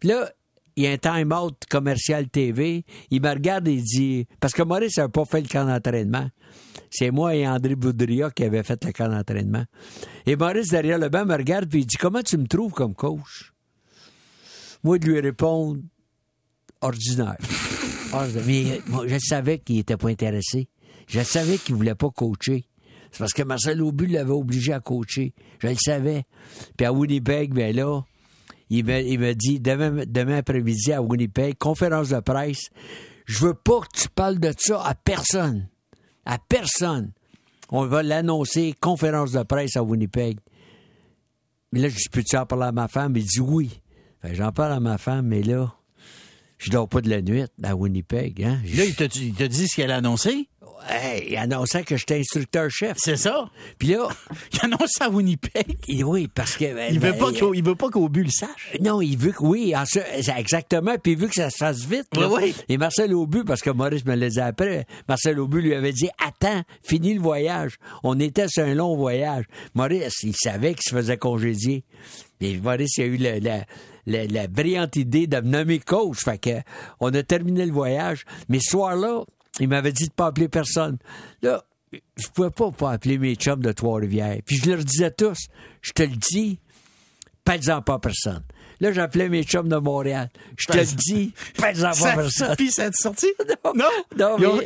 Puis 0.00 0.08
là, 0.08 0.30
il 0.76 0.84
y 0.84 0.86
a 0.86 0.92
un 0.92 0.98
time-out 0.98 1.56
commercial 1.68 2.28
TV. 2.28 2.84
Il 3.10 3.20
me 3.20 3.28
regarde 3.28 3.68
et 3.68 3.74
il 3.74 3.82
dit... 3.82 4.26
Parce 4.40 4.52
que 4.54 4.62
Maurice 4.62 4.96
n'avait 4.96 5.10
pas 5.10 5.24
fait 5.24 5.40
le 5.42 5.48
camp 5.48 5.66
d'entraînement. 5.66 6.28
C'est 6.90 7.10
moi 7.10 7.36
et 7.36 7.46
André 7.46 7.74
Boudria 7.76 8.30
qui 8.30 8.44
avaient 8.44 8.62
fait 8.62 8.82
le 8.84 8.92
camp 8.92 9.08
d'entraînement. 9.08 9.64
Et 10.26 10.36
Maurice, 10.36 10.68
derrière 10.68 10.98
le 10.98 11.08
banc, 11.08 11.24
me 11.24 11.36
regarde 11.36 11.68
puis 11.68 11.80
il 11.80 11.86
dit 11.86 11.96
Comment 11.96 12.22
tu 12.22 12.36
me 12.38 12.46
trouves 12.46 12.72
comme 12.72 12.94
coach? 12.94 13.52
Moi, 14.82 14.98
de 14.98 15.06
lui 15.06 15.20
répondre 15.20 15.80
Ordinaire. 16.80 17.36
Ordinaire. 18.12 18.44
Mais 18.46 18.80
moi, 18.86 19.06
je 19.06 19.18
savais 19.18 19.58
qu'il 19.58 19.76
n'était 19.76 19.96
pas 19.96 20.08
intéressé. 20.08 20.68
Je 21.06 21.20
savais 21.20 21.58
qu'il 21.58 21.74
voulait 21.74 21.94
pas 21.94 22.10
coacher. 22.10 22.64
C'est 23.12 23.18
parce 23.18 23.32
que 23.32 23.42
Marcel 23.42 23.82
Aubu 23.82 24.06
l'avait 24.06 24.30
obligé 24.30 24.72
à 24.72 24.80
coacher. 24.80 25.34
Je 25.58 25.68
le 25.68 25.74
savais. 25.74 26.24
Puis 26.76 26.86
à 26.86 26.92
Winnipeg, 26.92 27.52
ben 27.52 27.74
là, 27.74 28.02
il 28.70 28.84
me, 28.84 29.32
dit 29.34 29.60
demain, 29.60 30.36
après-midi 30.38 30.92
à 30.92 31.02
Winnipeg, 31.02 31.58
conférence 31.58 32.10
de 32.10 32.20
presse, 32.20 32.70
je 33.26 33.44
veux 33.44 33.54
pas 33.54 33.80
que 33.80 34.00
tu 34.00 34.08
parles 34.08 34.38
de 34.38 34.52
ça 34.58 34.82
à 34.82 34.94
personne. 34.94 35.68
À 36.24 36.38
personne. 36.38 37.12
On 37.68 37.86
va 37.86 38.02
l'annoncer, 38.02 38.74
conférence 38.80 39.32
de 39.32 39.42
presse 39.42 39.76
à 39.76 39.82
Winnipeg. 39.82 40.38
Mais 41.72 41.80
là, 41.80 41.88
je 41.88 41.96
dis, 41.96 42.08
peux-tu 42.10 42.36
en 42.36 42.46
parler 42.46 42.66
à 42.66 42.72
ma 42.72 42.88
femme? 42.88 43.16
Il 43.16 43.24
dit 43.24 43.40
oui. 43.40 43.80
J'en 44.24 44.52
parle 44.52 44.72
à 44.72 44.80
ma 44.80 44.98
femme, 44.98 45.26
mais 45.26 45.42
là, 45.42 45.72
je 46.58 46.70
dors 46.70 46.88
pas 46.88 47.00
de 47.00 47.08
la 47.08 47.22
nuit 47.22 47.44
à 47.62 47.74
Winnipeg. 47.74 48.42
Hein? 48.42 48.60
Là, 48.74 48.84
il 48.84 48.94
t'a 48.94 49.08
dit 49.08 49.68
ce 49.68 49.76
qu'elle 49.76 49.90
a 49.90 49.96
annoncé. 49.96 50.48
Hey, 50.88 51.26
il 51.30 51.36
annonçait 51.36 51.82
que 51.84 51.96
j'étais 51.96 52.18
instructeur-chef. 52.20 52.96
C'est 52.98 53.16
ça? 53.16 53.48
Puis 53.78 53.88
là, 53.88 54.08
Il 54.52 54.60
annonce 54.62 55.00
à 55.00 55.08
Winnipeg. 55.10 55.76
il- 55.88 56.04
oui, 56.04 56.28
parce 56.34 56.56
que... 56.56 56.64
Il 56.92 56.98
veut 56.98 57.12
ben, 57.12 57.18
pas 57.18 57.32
qu'au, 57.32 57.54
il 57.54 57.62
veut 57.62 57.74
pas 57.74 57.88
qu'au 57.90 58.08
but 58.08 58.24
le 58.24 58.30
sache. 58.30 58.72
Non, 58.80 59.00
il 59.00 59.16
veut 59.16 59.32
que 59.32 59.42
oui, 59.44 59.74
en 59.76 59.84
exactement, 60.36 60.96
puis 61.02 61.12
il 61.12 61.18
veut 61.18 61.28
que 61.28 61.34
ça 61.34 61.50
se 61.50 61.56
fasse 61.58 61.84
vite. 61.84 62.06
Oui, 62.16 62.24
oui. 62.30 62.54
Et 62.68 62.76
Marcel 62.78 63.14
Aubu, 63.14 63.44
parce 63.44 63.60
que 63.60 63.70
Maurice 63.70 64.04
me 64.04 64.14
l'a 64.14 64.28
dit 64.28 64.40
après, 64.40 64.86
Marcel 65.08 65.38
Aubu 65.38 65.60
lui 65.60 65.74
avait 65.74 65.92
dit 65.92 66.08
Attends, 66.26 66.62
finis 66.82 67.14
le 67.14 67.20
voyage. 67.20 67.76
On 68.02 68.18
était 68.18 68.48
sur 68.48 68.64
un 68.64 68.74
long 68.74 68.96
voyage. 68.96 69.44
Maurice, 69.74 70.22
il 70.22 70.34
savait 70.36 70.74
qu'il 70.74 70.82
se 70.90 70.94
faisait 70.94 71.16
congédier. 71.18 71.84
Et 72.40 72.56
Maurice, 72.58 72.96
il 72.98 73.02
a 73.02 73.06
eu 73.06 73.16
la, 73.16 73.38
la- 73.40 73.64
la- 74.06 74.26
la 74.26 74.46
brillante 74.48 74.96
idée 74.96 75.26
de 75.26 75.36
me 75.40 75.48
nommer 75.50 75.78
coach. 75.78 76.18
Fait 76.24 76.38
que 76.38 76.50
on 77.00 77.12
a 77.14 77.22
terminé 77.22 77.66
le 77.66 77.72
voyage. 77.72 78.24
Mais 78.48 78.58
ce 78.60 78.70
soir-là, 78.70 79.24
il 79.60 79.68
m'avait 79.68 79.92
dit 79.92 80.06
de 80.08 80.12
pas 80.12 80.26
appeler 80.26 80.48
personne. 80.48 80.98
Là, 81.42 81.64
je 81.92 82.26
pouvais 82.34 82.50
pas, 82.50 82.70
pas 82.70 82.92
appeler 82.92 83.18
mes 83.18 83.34
chums 83.34 83.62
de 83.62 83.72
Trois-Rivières. 83.72 84.38
Puis 84.46 84.56
je 84.56 84.70
leur 84.70 84.84
disais 84.84 85.10
tous, 85.10 85.38
je 85.82 85.92
te 85.92 86.02
le 86.02 86.16
dis, 86.16 86.58
pèse-en 87.44 87.82
pas 87.82 87.98
personne. 87.98 88.42
Là, 88.80 88.92
j'appelais 88.92 89.28
mes 89.28 89.42
chums 89.42 89.68
de 89.68 89.76
Montréal. 89.76 90.30
Je 90.56 90.66
te 90.66 90.76
le 90.78 90.84
dis, 90.84 91.32
pèse-en 91.60 91.90
pas 91.92 92.14
personne. 92.16 92.56
Puis 92.56 92.70
ça 92.70 92.84
a 92.86 92.92
sorti? 92.92 93.26
Non, 93.64 93.88
Non? 94.16 94.38
non, 94.38 94.60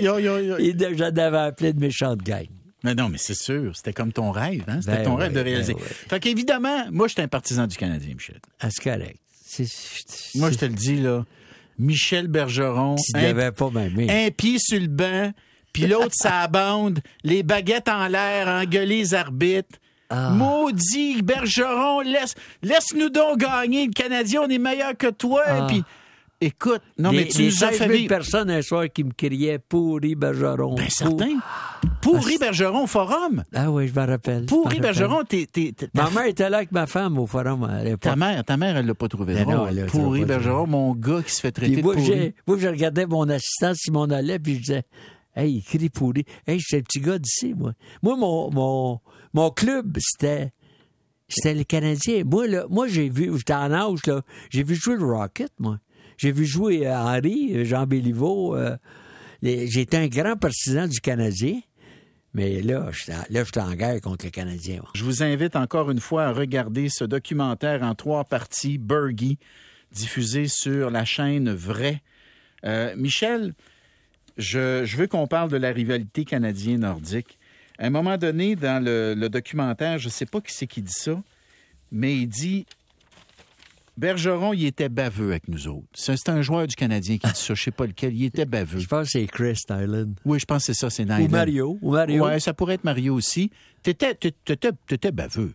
il- 0.58 0.96
j'en 0.96 1.04
avais 1.16 1.38
appelé 1.38 1.72
de 1.72 1.80
méchante 1.80 2.18
gang. 2.22 2.46
Mais 2.84 2.94
non, 2.94 3.08
mais 3.08 3.18
c'est 3.18 3.34
sûr. 3.34 3.74
C'était 3.74 3.92
comme 3.94 4.12
ton 4.12 4.30
rêve, 4.30 4.62
hein? 4.68 4.80
C'était 4.82 4.98
Ben 4.98 5.04
ton 5.04 5.14
rêve 5.16 5.30
de 5.32 5.36
ben 5.36 5.44
réaliser. 5.44 5.74
oui. 5.74 5.82
Fait 6.08 6.20
qu'évidemment, 6.20 6.84
moi, 6.92 7.08
j'étais 7.08 7.22
un 7.22 7.28
partisan 7.28 7.66
du 7.66 7.76
Canadien, 7.78 8.12
Michel. 8.14 8.38
Ah, 8.60 8.68
c'est 8.70 8.84
correct. 8.84 9.18
Moi, 10.34 10.50
je 10.50 10.58
te 10.58 10.64
le 10.66 10.72
dis, 10.74 10.96
là. 10.96 11.24
Michel 11.78 12.28
Bergeron. 12.28 12.96
Tu 12.96 13.12
un- 13.16 13.20
pas 13.34 14.30
pied 14.30 14.56
sur 14.58 14.80
le 14.80 14.86
banc, 14.86 15.32
puis 15.72 15.86
l'autre 15.86 16.14
sa 16.14 16.46
bande, 16.48 17.00
les 17.22 17.42
baguettes 17.42 17.88
en 17.88 18.06
l'air, 18.08 18.48
engueuler 18.48 18.98
les 18.98 19.14
arbitres. 19.14 19.78
Ah. 20.10 20.30
Maudit 20.30 21.22
Bergeron, 21.22 22.00
laisse, 22.00 22.34
laisse-nous 22.62 23.08
donc 23.10 23.38
gagner. 23.38 23.86
Le 23.86 23.92
Canadien, 23.92 24.42
on 24.44 24.48
est 24.48 24.58
meilleur 24.58 24.96
que 24.96 25.08
toi. 25.10 25.42
Ah. 25.46 25.66
Puis, 25.68 25.82
Écoute, 26.40 26.82
non, 26.98 27.10
les, 27.10 27.16
mais 27.18 27.24
tu 27.28 27.38
les 27.38 27.46
nous 27.46 27.64
as 27.64 27.68
16 27.68 27.78
fait 27.78 27.84
000 27.86 27.92
vivre. 27.92 28.08
personnes 28.08 28.50
un 28.50 28.60
soir 28.60 28.84
qui 28.92 29.04
me 29.04 29.12
criaient 29.12 29.58
pourri 29.58 30.14
Bergeron. 30.14 30.74
Ben, 30.74 30.84
Pour- 30.84 30.92
certain. 30.92 31.38
Pourri 32.02 32.36
Bergeron 32.38 32.84
au 32.84 32.86
forum. 32.86 33.44
Ah 33.54 33.70
oui, 33.70 33.88
je 33.88 33.98
me 33.98 34.06
rappelle. 34.06 34.44
Pourri. 34.46 34.80
Bergeron, 34.80 35.24
t'es, 35.24 35.46
Ma 35.94 36.10
mère 36.10 36.26
était 36.26 36.50
là 36.50 36.58
avec 36.58 36.72
ma 36.72 36.86
femme 36.86 37.18
au 37.18 37.26
forum 37.26 37.64
à 37.64 37.82
l'époque. 37.82 38.00
ta 38.00 38.16
mère, 38.16 38.44
ta 38.44 38.56
mère, 38.56 38.76
elle 38.76 38.86
l'a 38.86 38.94
pas 38.94 39.08
trouvé 39.08 39.34
Ben 39.34 39.48
non, 39.48 39.56
drôle. 39.64 39.70
l'a 39.70 39.86
pourri 39.86 40.24
Bergeron, 40.24 40.66
mon 40.66 40.94
gars 40.94 41.22
qui 41.22 41.32
se 41.32 41.40
fait 41.40 41.52
traiter 41.52 41.72
Puis 41.72 41.80
de 41.80 41.86
moi, 41.86 41.94
pourri. 41.94 42.34
moi, 42.46 42.58
je 42.58 42.68
regardais 42.68 43.06
mon 43.06 43.28
assistant 43.28 43.72
Simon 43.74 44.10
Allet, 44.10 44.38
puis 44.38 44.56
je 44.56 44.60
disais, 44.60 44.82
hey, 45.36 45.52
il 45.54 45.62
crie 45.62 45.88
pourri. 45.88 46.24
Hey, 46.46 46.58
j'étais 46.58 46.76
le 46.78 46.82
petit 46.82 47.00
gars 47.00 47.18
d'ici, 47.18 47.54
moi. 47.54 47.72
Moi, 48.02 48.16
mon, 48.16 48.50
mon, 48.50 49.00
mon 49.32 49.50
club, 49.50 49.96
c'était, 49.98 50.52
c'était 51.28 51.54
le 51.54 51.64
Canadien. 51.64 52.22
Moi, 52.26 52.46
là, 52.48 52.66
moi, 52.68 52.86
j'ai 52.86 53.08
vu, 53.08 53.30
j'étais 53.36 53.54
en 53.54 53.72
âge, 53.72 54.00
là, 54.06 54.20
j'ai 54.50 54.62
vu 54.62 54.74
jouer 54.74 54.96
le 54.96 55.04
Rocket, 55.06 55.52
moi. 55.58 55.78
J'ai 56.16 56.32
vu 56.32 56.44
jouer 56.44 56.86
euh, 56.86 57.64
Jean 57.64 57.86
Béliveau. 57.86 58.56
euh, 58.56 58.76
J'étais 59.42 59.96
un 59.98 60.08
grand 60.08 60.36
partisan 60.36 60.86
du 60.86 61.00
Canadien. 61.00 61.60
Mais 62.32 62.62
là, 62.62 62.90
là, 63.30 63.44
j'étais 63.44 63.60
en 63.60 63.74
guerre 63.74 64.00
contre 64.00 64.24
le 64.24 64.30
Canadien. 64.30 64.82
Je 64.94 65.04
vous 65.04 65.22
invite 65.22 65.54
encore 65.54 65.90
une 65.90 66.00
fois 66.00 66.24
à 66.24 66.32
regarder 66.32 66.88
ce 66.88 67.04
documentaire 67.04 67.82
en 67.82 67.94
trois 67.94 68.24
parties, 68.24 68.76
Bergie, 68.78 69.38
diffusé 69.92 70.48
sur 70.48 70.90
la 70.90 71.04
chaîne 71.04 71.52
Vrai. 71.52 72.02
Euh, 72.64 72.94
Michel, 72.96 73.54
je, 74.36 74.84
je 74.84 74.96
veux 74.96 75.06
qu'on 75.06 75.28
parle 75.28 75.50
de 75.50 75.56
la 75.56 75.70
rivalité 75.70 76.24
canadien-nordique. 76.24 77.38
À 77.78 77.86
un 77.86 77.90
moment 77.90 78.18
donné, 78.18 78.56
dans 78.56 78.82
le 78.82 79.28
documentaire, 79.28 79.98
je 79.98 80.06
ne 80.06 80.10
sais 80.12 80.26
pas 80.26 80.40
qui 80.40 80.52
c'est 80.52 80.66
qui 80.66 80.82
dit 80.82 80.92
ça, 80.92 81.22
mais 81.92 82.16
il 82.16 82.26
dit 82.26 82.66
Bergeron, 83.96 84.52
il 84.52 84.66
était 84.66 84.88
baveux 84.88 85.30
avec 85.30 85.46
nous 85.48 85.68
autres. 85.68 85.86
C'est 85.94 86.28
un 86.28 86.42
joueur 86.42 86.66
du 86.66 86.74
Canadien 86.74 87.16
qui 87.18 87.26
dit 87.28 87.32
ça, 87.34 87.46
je 87.48 87.52
ne 87.52 87.56
sais 87.64 87.70
pas 87.70 87.86
lequel, 87.86 88.14
il 88.16 88.24
était 88.24 88.44
baveux. 88.44 88.80
Je 88.80 88.88
pense 88.88 89.06
que 89.12 89.20
c'est 89.20 89.26
Chris 89.26 89.54
Tylen. 89.66 90.14
Oui, 90.24 90.40
je 90.40 90.44
pense 90.44 90.66
que 90.66 90.72
c'est 90.72 90.78
ça, 90.80 90.90
c'est 90.90 91.04
Ou 91.04 91.06
Nyland. 91.16 91.28
Mario. 91.30 91.78
Ou 91.80 91.92
Mario. 91.92 92.24
Ouais, 92.24 92.40
ça 92.40 92.52
pourrait 92.54 92.74
être 92.74 92.84
Mario 92.84 93.14
aussi. 93.14 93.50
T'étais, 93.82 94.14
t'étais, 94.14 94.70
t'étais 94.88 95.12
baveux. 95.12 95.54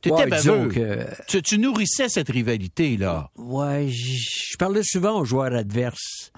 T'étais 0.00 0.14
Ouais, 0.14 0.26
baveux. 0.28 0.68
que- 0.68 1.06
Tu, 1.26 1.42
tu 1.42 1.58
nourrissais 1.58 2.08
cette 2.08 2.28
rivalité-là. 2.30 3.30
Ouais, 3.36 3.88
j- 3.88 4.16
je 4.52 4.56
parlais 4.56 4.82
souvent 4.84 5.18
aux 5.20 5.24
joueurs 5.24 5.52
adverses. 5.52 6.30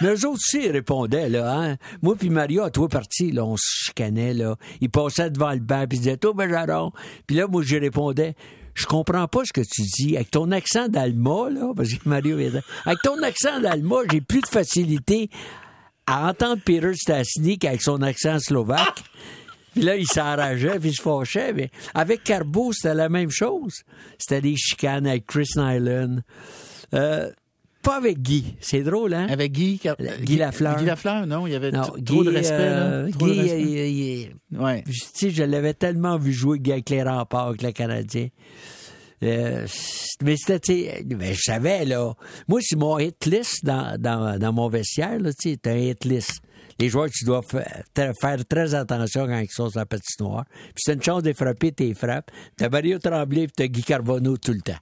Mais 0.00 0.08
eux 0.08 0.26
autres 0.26 0.34
aussi, 0.34 0.60
ils 0.66 0.70
répondaient, 0.70 1.28
là, 1.28 1.52
hein. 1.60 1.76
Moi 2.00 2.14
puis 2.16 2.30
Mario, 2.30 2.62
à 2.62 2.70
trois 2.70 2.88
parties, 2.88 3.32
là, 3.32 3.44
on 3.44 3.56
se 3.56 3.86
chicanait, 3.86 4.34
là. 4.34 4.54
Ils 4.80 4.88
passaient 4.90 5.30
devant 5.30 5.52
le 5.52 5.58
banc, 5.58 5.84
puis 5.88 5.98
ils 5.98 6.02
disaient, 6.02 6.16
toi, 6.16 6.32
Benjaron. 6.32 6.92
Puis 7.26 7.36
là, 7.36 7.48
moi, 7.48 7.62
je 7.64 7.76
répondais, 7.76 8.34
je 8.78 8.86
comprends 8.86 9.26
pas 9.28 9.44
ce 9.44 9.52
que 9.52 9.60
tu 9.60 9.82
dis. 9.82 10.16
Avec 10.16 10.30
ton 10.30 10.50
accent 10.52 10.88
d'Alma, 10.88 11.50
là, 11.50 11.72
parce 11.74 11.92
que 11.92 12.08
Mario. 12.08 12.38
Avec 12.38 13.02
ton 13.02 13.22
accent 13.22 13.60
d'Alma, 13.60 13.96
j'ai 14.10 14.20
plus 14.20 14.40
de 14.40 14.46
facilité 14.46 15.28
à 16.06 16.28
entendre 16.28 16.62
Peter 16.64 16.94
Stastny 16.94 17.58
qu'avec 17.58 17.82
son 17.82 18.00
accent 18.02 18.38
slovaque. 18.38 19.02
Puis 19.72 19.82
là, 19.82 19.96
il 19.96 20.06
s'enrageait, 20.06 20.78
puis 20.78 20.90
il 20.90 20.94
se 20.94 21.02
fâchait. 21.02 21.52
Mais 21.52 21.70
avec 21.94 22.24
Carbo, 22.24 22.72
c'était 22.72 22.94
la 22.94 23.08
même 23.08 23.30
chose. 23.30 23.82
C'était 24.18 24.40
des 24.40 24.56
chicanes 24.56 25.06
avec 25.06 25.26
Chris 25.26 25.50
Nyland. 25.56 26.20
Euh, 26.94 27.30
pas 27.88 27.96
avec 27.96 28.20
Guy. 28.20 28.54
C'est 28.60 28.82
drôle, 28.82 29.14
hein? 29.14 29.26
Avec 29.30 29.52
Guy, 29.52 29.80
Guy 30.22 30.36
Lafleur. 30.36 30.76
Guy 30.78 30.84
Lafleur, 30.84 31.26
non? 31.26 31.46
Il 31.46 31.52
y 31.52 31.56
avait 31.56 31.70
Non, 31.70 31.82
trop 31.82 31.96
de 31.96 32.02
Guy, 32.02 32.28
respect, 32.28 32.54
euh, 32.58 33.02
là. 33.06 33.10
Trop 33.12 33.26
de 33.26 33.32
Guy, 33.32 33.40
respect. 33.40 33.62
il- 33.62 33.68
il- 33.78 34.30
il- 34.52 34.58
Ouais. 34.58 34.82
tu 34.84 34.92
sais, 35.14 35.30
je 35.30 35.42
l'avais 35.42 35.74
tellement 35.74 36.18
vu 36.18 36.32
jouer 36.32 36.60
avec 36.66 36.90
les 36.90 37.02
remparts, 37.02 37.48
avec 37.48 37.62
le 37.62 37.72
Canadien. 37.72 38.28
Euh, 39.22 39.66
mais 40.22 40.36
c'était, 40.36 41.04
mais 41.16 41.34
je 41.34 41.40
savais, 41.42 41.84
là. 41.84 42.14
Moi, 42.46 42.60
c'est 42.62 42.76
mon 42.76 42.98
hit 42.98 43.26
list 43.26 43.64
dans, 43.64 44.00
dans, 44.00 44.38
dans 44.38 44.52
mon 44.52 44.68
vestiaire, 44.68 45.18
là, 45.18 45.30
tu 45.32 45.50
sais, 45.54 45.58
un 45.70 45.76
hit 45.76 46.04
list. 46.04 46.40
Les 46.80 46.88
joueurs, 46.88 47.08
tu 47.10 47.24
dois 47.24 47.42
fa- 47.42 47.64
tra- 47.96 48.12
faire 48.20 48.44
très 48.46 48.74
attention 48.76 49.26
quand 49.26 49.40
ils 49.40 49.50
sont 49.50 49.68
sur 49.70 49.80
la 49.80 49.86
patinoire. 49.86 50.44
Puis 50.48 50.74
c'est 50.84 50.92
une 50.94 51.02
chance 51.02 51.24
de 51.24 51.32
frapper 51.32 51.72
tes 51.72 51.92
frappes. 51.94 52.30
T'as 52.56 52.68
Mario 52.68 53.00
Tremblay 53.00 53.46
puis 53.48 53.52
t'as 53.56 53.66
Guy 53.66 53.82
Carbonneau 53.82 54.36
tout 54.36 54.52
le 54.52 54.60
temps. 54.60 54.78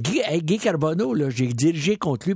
Guy, 0.00 0.58
Carbonneau, 0.58 1.14
là, 1.14 1.30
j'ai 1.30 1.46
dirigé 1.48 1.96
contre 1.96 2.28
lui 2.28 2.34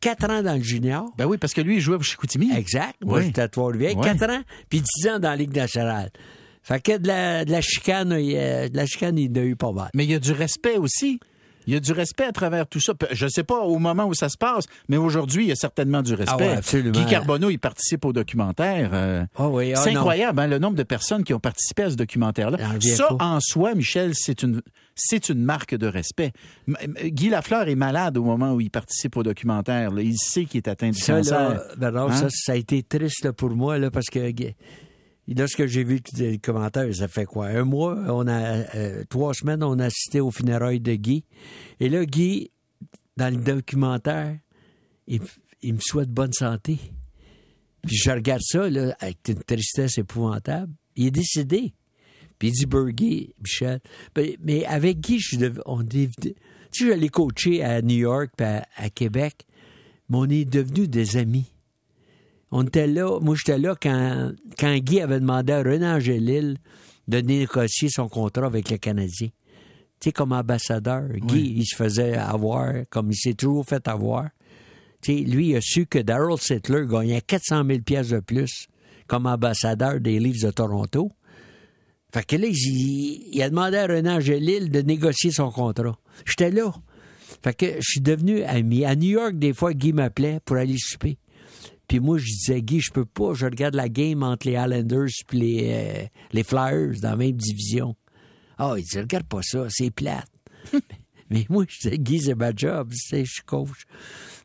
quatre 0.00 0.30
ans 0.30 0.42
dans 0.42 0.54
le 0.56 0.62
junior. 0.62 1.12
Ben 1.18 1.26
oui, 1.26 1.36
parce 1.38 1.52
que 1.52 1.60
lui, 1.60 1.76
il 1.76 1.80
jouait 1.80 1.96
pour 1.96 2.04
Chicoutimi. 2.04 2.50
Exact. 2.56 2.96
Moi, 3.04 3.18
Oui. 3.18 3.24
j'étais 3.26 3.42
à 3.42 3.48
Trois-Rivières, 3.48 3.96
Ouais. 3.96 4.04
4 4.04 4.30
ans, 4.30 4.42
puis 4.68 4.80
10 4.80 5.08
ans 5.08 5.18
dans 5.18 5.30
la 5.30 5.36
Ligue 5.36 5.54
nationale. 5.54 6.10
Fait 6.62 6.80
que 6.80 6.96
de 6.96 7.08
la, 7.08 7.44
de 7.44 7.50
la 7.50 7.60
chicane, 7.60 8.16
il, 8.18 8.36
euh, 8.36 8.68
de 8.68 8.76
la 8.76 8.86
chicane, 8.86 9.18
il 9.18 9.30
en 9.36 9.40
a 9.42 9.44
eu 9.44 9.56
pas 9.56 9.72
mal. 9.72 9.90
Mais 9.94 10.04
il 10.04 10.10
y 10.10 10.14
a 10.14 10.18
du 10.20 10.32
respect 10.32 10.76
aussi. 10.78 11.18
Il 11.66 11.74
y 11.74 11.76
a 11.76 11.80
du 11.80 11.92
respect 11.92 12.24
à 12.24 12.32
travers 12.32 12.66
tout 12.66 12.80
ça. 12.80 12.92
Je 13.12 13.24
ne 13.24 13.30
sais 13.30 13.44
pas 13.44 13.60
au 13.60 13.78
moment 13.78 14.04
où 14.06 14.14
ça 14.14 14.28
se 14.28 14.36
passe, 14.36 14.64
mais 14.88 14.96
aujourd'hui, 14.96 15.44
il 15.44 15.48
y 15.48 15.52
a 15.52 15.56
certainement 15.56 16.02
du 16.02 16.14
respect. 16.14 16.34
Ah 16.38 16.52
ouais, 16.52 16.56
absolument. 16.56 16.92
Guy 16.98 17.06
Carbonneau, 17.06 17.50
il 17.50 17.58
participe 17.58 18.04
au 18.04 18.12
documentaire. 18.12 18.90
euh, 18.92 19.24
Ah 19.36 19.48
oui, 19.48 19.72
ah 19.74 19.80
c'est 19.80 19.90
incroyable, 19.94 20.40
hein, 20.40 20.46
le 20.46 20.58
nombre 20.58 20.76
de 20.76 20.82
personnes 20.82 21.24
qui 21.24 21.34
ont 21.34 21.40
participé 21.40 21.84
à 21.84 21.90
ce 21.90 21.96
documentaire-là. 21.96 22.58
Ça, 22.80 23.08
en 23.20 23.38
soi, 23.40 23.74
Michel, 23.74 24.12
c'est 24.14 24.42
une, 24.42 24.60
c'est 24.94 25.28
une 25.28 25.42
marque 25.42 25.74
de 25.74 25.86
respect. 25.86 26.32
Guy 27.04 27.28
Lafleur 27.28 27.68
est 27.68 27.74
malade 27.74 28.16
au 28.18 28.24
moment 28.24 28.52
où 28.52 28.60
il 28.60 28.70
participe 28.70 29.16
au 29.16 29.22
documentaire. 29.22 29.90
là. 29.90 30.02
Il 30.02 30.16
sait 30.18 30.44
qu'il 30.44 30.58
est 30.58 30.68
atteint 30.68 30.90
du 30.90 30.98
Ça, 30.98 31.16
cancer. 31.18 31.60
là, 31.78 31.90
Hein? 32.02 32.12
ça, 32.12 32.26
ça 32.30 32.52
a 32.52 32.56
été 32.56 32.82
triste 32.82 33.24
là, 33.24 33.32
pour 33.32 33.50
moi, 33.50 33.78
là, 33.78 33.90
parce 33.90 34.06
que 34.06 34.18
lorsque 35.28 35.66
j'ai 35.66 35.84
vu 35.84 36.00
les 36.18 36.38
commentaires, 36.38 36.92
ça 36.94 37.08
fait 37.08 37.24
quoi? 37.24 37.46
Un 37.46 37.64
mois, 37.64 37.96
on 38.08 38.26
a 38.26 38.74
euh, 38.74 39.04
trois 39.08 39.34
semaines, 39.34 39.62
on 39.62 39.78
a 39.78 39.86
assisté 39.86 40.20
au 40.20 40.30
funérailles 40.30 40.80
de 40.80 40.94
Guy. 40.94 41.24
Et 41.80 41.88
là, 41.88 42.04
Guy, 42.04 42.50
dans 43.16 43.32
le 43.34 43.40
documentaire, 43.40 44.38
il, 45.06 45.20
me 45.74 45.78
souhaite 45.80 46.10
bonne 46.10 46.32
santé. 46.32 46.78
Puis 47.86 47.96
je 47.96 48.10
regarde 48.10 48.42
ça, 48.42 48.68
là, 48.68 48.96
avec 49.00 49.18
une 49.28 49.42
tristesse 49.42 49.98
épouvantable. 49.98 50.72
Il 50.96 51.06
est 51.06 51.10
décédé. 51.10 51.74
Puis 52.38 52.48
il 52.48 52.52
dit 52.52 52.66
Burger, 52.66 53.34
Michel. 53.40 53.80
Mais 54.40 54.64
avec 54.66 55.00
Guy, 55.00 55.18
je 55.20 55.36
dev- 55.36 55.62
on 55.66 55.82
est, 55.82 56.10
tu 56.20 56.30
sais, 56.30 56.34
je 56.72 56.92
l'ai 56.92 57.08
coaché 57.08 57.62
à 57.62 57.82
New 57.82 57.96
York 57.96 58.30
puis 58.36 58.46
à, 58.46 58.66
à 58.76 58.90
Québec, 58.90 59.46
mais 60.08 60.18
on 60.18 60.28
est 60.28 60.44
devenus 60.44 60.88
des 60.88 61.16
amis. 61.16 61.51
On 62.52 62.64
était 62.64 62.86
là, 62.86 63.18
moi 63.20 63.34
j'étais 63.34 63.58
là 63.58 63.74
quand, 63.80 64.32
quand 64.58 64.76
Guy 64.76 65.00
avait 65.00 65.20
demandé 65.20 65.54
à 65.54 65.62
René 65.62 65.86
Angélil 65.86 66.58
de 67.08 67.18
négocier 67.18 67.88
son 67.88 68.08
contrat 68.08 68.44
avec 68.44 68.70
le 68.70 68.76
Canadien. 68.76 69.28
Tu 69.98 70.08
sais, 70.08 70.12
comme 70.12 70.32
ambassadeur, 70.32 71.08
Guy, 71.14 71.54
il 71.56 71.64
se 71.64 71.74
faisait 71.74 72.14
avoir, 72.14 72.72
comme 72.90 73.10
il 73.10 73.16
s'est 73.16 73.34
toujours 73.34 73.64
fait 73.64 73.88
avoir. 73.88 74.28
Tu 75.00 75.18
sais, 75.18 75.24
lui, 75.24 75.48
il 75.48 75.56
a 75.56 75.60
su 75.62 75.86
que 75.86 75.98
Darrell 75.98 76.38
Sittler 76.38 76.86
gagnait 76.86 77.22
400 77.22 77.64
000 77.66 77.80
pièces 77.80 78.10
de 78.10 78.20
plus 78.20 78.68
comme 79.06 79.26
ambassadeur 79.26 80.00
des 80.00 80.18
Leafs 80.18 80.42
de 80.42 80.50
Toronto. 80.50 81.10
Fait 82.12 82.26
que 82.26 82.36
là, 82.36 82.46
il, 82.48 83.28
il 83.32 83.42
a 83.42 83.48
demandé 83.48 83.78
à 83.78 83.86
René 83.86 84.10
Angélil 84.10 84.70
de 84.70 84.80
négocier 84.80 85.30
son 85.30 85.50
contrat. 85.50 85.98
J'étais 86.26 86.50
là. 86.50 86.72
Fait 87.42 87.56
que 87.56 87.66
je 87.76 87.90
suis 87.90 88.00
devenu 88.00 88.42
ami. 88.42 88.84
À 88.84 88.94
New 88.94 89.10
York, 89.10 89.38
des 89.38 89.54
fois, 89.54 89.72
Guy 89.72 89.92
m'appelait 89.92 90.40
pour 90.44 90.56
aller 90.56 90.76
souper. 90.78 91.16
Puis 91.92 92.00
moi, 92.00 92.16
je 92.16 92.24
disais, 92.24 92.62
Guy, 92.62 92.80
je 92.80 92.90
peux 92.90 93.04
pas. 93.04 93.34
Je 93.34 93.44
regarde 93.44 93.74
la 93.74 93.90
game 93.90 94.22
entre 94.22 94.46
les 94.46 94.54
Islanders 94.54 95.08
et 95.08 95.36
les, 95.36 95.70
euh, 95.72 96.06
les 96.32 96.42
Flyers 96.42 96.98
dans 97.02 97.10
la 97.10 97.16
même 97.16 97.32
division. 97.32 97.96
Ah, 98.56 98.76
il 98.78 98.82
dit, 98.82 98.98
regarde 98.98 99.26
pas 99.26 99.42
ça, 99.42 99.66
c'est 99.68 99.90
plate. 99.90 100.30
Mais 101.30 101.44
moi, 101.50 101.66
je 101.68 101.76
disais, 101.82 101.98
Guy, 101.98 102.22
c'est 102.22 102.34
ma 102.34 102.50
job. 102.56 102.92
Tu 102.92 102.96
sais, 102.96 103.24
je 103.26 103.32
suis 103.32 103.42
coach. 103.42 103.84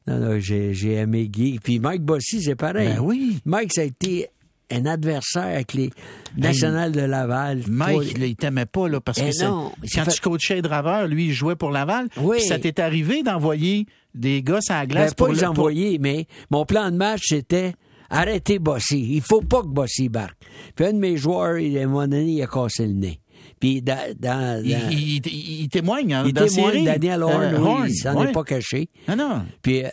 Non, 0.07 0.19
non, 0.19 0.39
j'ai, 0.41 0.73
j'ai 0.73 0.95
aimé 0.95 1.29
Guy. 1.29 1.59
Puis 1.63 1.79
Mike 1.79 2.01
Bossy, 2.01 2.41
c'est 2.41 2.57
pareil. 2.57 2.95
Ben 2.95 2.99
oui. 2.99 3.39
Mike, 3.45 3.71
ça 3.73 3.79
a 3.79 3.85
été 3.85 4.27
un 4.71 4.85
adversaire 4.85 5.43
avec 5.43 5.73
les 5.73 5.89
Nationales 6.37 6.91
de 6.91 7.01
Laval. 7.01 7.61
Mike, 7.69 7.93
Toi, 8.11 8.19
là, 8.19 8.25
il 8.25 8.35
t'aimait 8.35 8.65
pas, 8.65 8.87
là, 8.89 8.99
parce 9.01 9.19
Eh 9.19 9.29
que 9.31 9.43
non, 9.45 9.71
quand 9.93 10.03
fait- 10.05 10.11
tu 10.11 10.21
coachais 10.21 10.61
Draveur, 10.61 11.07
lui, 11.07 11.25
il 11.27 11.31
jouait 11.33 11.55
pour 11.55 11.71
Laval. 11.71 12.07
Oui. 12.17 12.37
Puis 12.37 12.47
ça 12.47 12.59
t'est 12.59 12.79
arrivé 12.79 13.23
d'envoyer 13.23 13.85
des 14.13 14.41
gosses 14.41 14.69
à 14.69 14.79
la 14.81 14.85
Ben, 14.85 14.89
glace 14.93 15.13
pas 15.13 15.25
pour 15.25 15.27
les 15.33 15.35
le- 15.35 15.39
pour- 15.47 15.49
envoyer, 15.51 15.97
mais 15.99 16.27
mon 16.51 16.65
plan 16.65 16.91
de 16.91 16.97
match, 16.97 17.21
c'était 17.27 17.73
arrêter 18.09 18.59
Bossy. 18.59 19.15
Il 19.15 19.21
faut 19.21 19.41
pas 19.41 19.61
que 19.61 19.67
Bossy 19.67 20.09
barque. 20.09 20.37
Puis 20.75 20.85
un 20.85 20.93
de 20.93 20.97
mes 20.99 21.17
joueurs, 21.17 21.57
il, 21.57 21.77
à 21.77 21.83
un 21.83 21.87
moment 21.87 22.07
donné, 22.07 22.25
il 22.25 22.41
a 22.41 22.47
cassé 22.47 22.87
le 22.87 22.93
nez. 22.93 23.19
Puis 23.59 23.81
dans, 23.81 23.97
dans, 24.19 24.61
Il, 24.63 24.71
dans- 24.73 24.89
il- 24.91 25.25
il- 25.27 25.61
il 25.61 25.69
témoigne 25.69 26.13
hein, 26.13 26.23
il 26.27 26.33
dans 26.33 26.45
témoigne, 26.45 26.71
série. 26.73 26.83
Daniel 26.85 27.23
Horn, 27.23 27.41
Euh, 27.55 27.59
oui, 27.59 27.89
il 27.89 27.95
s'en 27.95 28.15
ouais. 28.15 28.29
est 28.29 28.31
pas 28.31 28.43
caché. 28.43 28.89
Ah 29.07 29.15
non. 29.15 29.43
Puis 29.61 29.83
euh, 29.83 29.89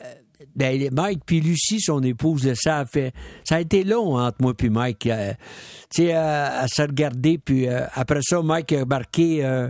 ben, 0.54 0.88
Mike 0.92 1.20
puis 1.26 1.40
Lucie, 1.40 1.80
son 1.80 2.02
épouse, 2.02 2.52
ça 2.54 2.78
a 2.80 2.86
fait, 2.86 3.12
ça 3.44 3.56
a 3.56 3.60
été 3.60 3.84
long 3.84 4.18
entre 4.18 4.38
moi 4.40 4.54
puis 4.54 4.70
Mike. 4.70 5.06
euh, 5.06 5.32
tu 5.94 6.04
sais, 6.06 6.12
à, 6.12 6.60
à 6.60 6.68
se 6.68 6.82
regarder. 6.82 7.38
Puis 7.38 7.68
euh, 7.68 7.86
après 7.94 8.20
ça, 8.22 8.42
Mike 8.42 8.72
a 8.72 8.84
marqué 8.84 9.44
euh, 9.44 9.68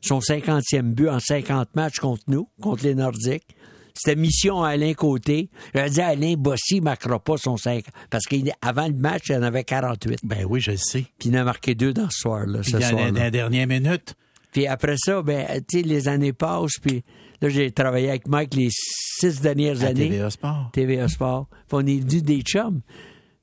son 0.00 0.20
50e 0.20 0.82
but 0.94 1.08
en 1.08 1.20
50 1.20 1.74
matchs 1.76 1.98
contre 1.98 2.22
nous, 2.28 2.48
contre 2.60 2.84
les 2.84 2.94
Nordiques. 2.94 3.46
C'était 3.94 4.16
mission 4.18 4.62
à 4.62 4.70
Alain 4.70 4.94
Côté. 4.94 5.50
J'avais 5.74 5.90
dit 5.90 6.00
Alain 6.00 6.34
Bossy 6.38 6.76
ne 6.76 6.84
marquera 6.84 7.18
pas 7.18 7.36
son 7.36 7.56
5 7.56 7.84
parce 8.08 8.24
qu'avant 8.24 8.86
le 8.86 8.94
match, 8.94 9.24
il 9.28 9.34
en 9.34 9.42
avait 9.42 9.64
48. 9.64 10.20
Ben 10.22 10.46
oui, 10.48 10.60
je 10.60 10.70
le 10.70 10.76
sais. 10.78 11.04
Puis 11.18 11.28
il 11.28 11.36
en 11.36 11.40
a 11.40 11.44
marqué 11.44 11.74
deux 11.74 11.92
dans 11.92 12.08
ce 12.08 12.20
soir-là. 12.20 12.62
Ce 12.62 12.80
soir-là. 12.80 13.10
dans 13.10 13.20
la 13.20 13.30
dernière 13.30 13.66
minute, 13.66 14.14
Puis 14.52 14.66
après 14.66 14.96
ça, 14.96 15.20
ben, 15.22 15.46
tu 15.68 15.80
sais, 15.80 15.84
les 15.86 16.08
années 16.08 16.32
passent, 16.32 16.78
puis 16.80 17.02
Là, 17.40 17.48
j'ai 17.48 17.70
travaillé 17.70 18.10
avec 18.10 18.28
Mike 18.28 18.54
les 18.54 18.68
six 18.70 19.40
dernières 19.40 19.82
À 19.82 19.86
années. 19.88 20.08
TVA 20.10 20.30
Sport. 20.30 20.70
TVA 20.72 21.08
Sport. 21.08 21.48
Puis 21.48 21.58
on 21.72 21.80
est 21.86 22.00
devenus 22.00 22.22
des 22.22 22.42
chums. 22.42 22.80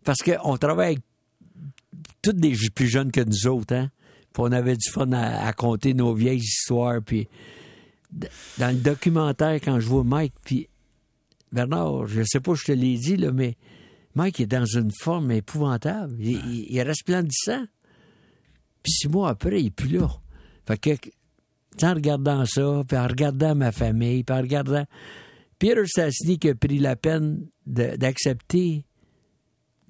Parce 0.04 0.20
qu'on 0.22 0.58
travaille 0.58 0.88
avec 0.94 1.00
tous 2.22 2.34
des 2.34 2.56
plus 2.74 2.88
jeunes 2.88 3.12
que 3.12 3.22
nous 3.22 3.48
autres, 3.48 3.74
hein. 3.76 3.90
Puis 4.34 4.44
on 4.46 4.52
avait 4.52 4.76
du 4.76 4.90
fun 4.92 5.12
à, 5.14 5.48
à 5.48 5.54
compter 5.54 5.94
nos 5.94 6.14
vieilles 6.14 6.38
histoires. 6.40 7.02
Puis 7.04 7.28
dans 8.58 8.70
le 8.70 8.80
documentaire, 8.82 9.56
quand 9.56 9.80
je 9.80 9.88
vois 9.88 10.04
Mike, 10.04 10.34
puis 10.44 10.70
Bernard, 11.52 12.08
je 12.08 12.22
sais 12.24 12.40
pas, 12.40 12.54
je 12.54 12.66
te 12.66 12.72
l'ai 12.72 12.98
dit, 12.98 13.18
là, 13.18 13.32
mais 13.32 13.56
Mike 14.16 14.40
est 14.42 14.46
dans 14.48 14.66
une 14.66 14.92
forme 15.02 15.32
épouvantable. 15.32 16.16
Il, 16.20 16.32
il- 16.34 16.66
il 16.70 16.78
est 16.78 16.84
resplendissant. 16.84 17.66
Puis 18.84 18.92
six 18.92 19.08
mois 19.08 19.30
après, 19.30 19.60
il 19.62 19.68
est 19.68 19.72
plus 19.72 19.90
là. 19.98 20.08
Fait 20.68 20.78
que, 20.78 21.10
en 21.86 21.94
regardant 21.94 22.46
ça, 22.46 22.84
puis 22.88 22.98
en 22.98 23.08
regardant 23.08 23.56
ma 23.56 23.72
famille, 23.72 24.24
puis 24.24 24.36
en 24.36 24.42
regardant... 24.42 24.86
Peter 25.60 25.82
Stastny 25.88 26.38
qui 26.38 26.50
a 26.50 26.56
pris 26.56 26.78
la 26.78 26.96
peine 26.96 27.40
de- 27.66 27.96
d'accepter 27.96 28.86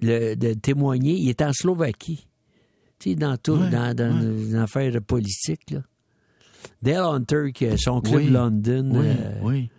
le- 0.00 0.34
de 0.34 0.54
témoigner, 0.54 1.12
il 1.14 1.28
est 1.28 1.42
en 1.42 1.52
Slovaquie. 1.52 2.26
Tu 2.98 3.10
sais, 3.10 3.14
dans 3.16 3.36
tout, 3.36 3.52
Ouais, 3.52 3.68
dans, 3.68 3.94
dans 3.94 4.18
une 4.20 4.54
affaire 4.56 4.92
politique, 5.02 5.70
là. 5.70 5.80
Dale 6.82 7.02
Hunter, 7.04 7.52
qui 7.54 7.66
a 7.66 7.76
son 7.76 8.00
club 8.00 8.16
Oui, 8.16 8.28
London. 8.30 8.90
Oui, 8.92 9.06
euh, 9.06 9.38
oui. 9.42 9.70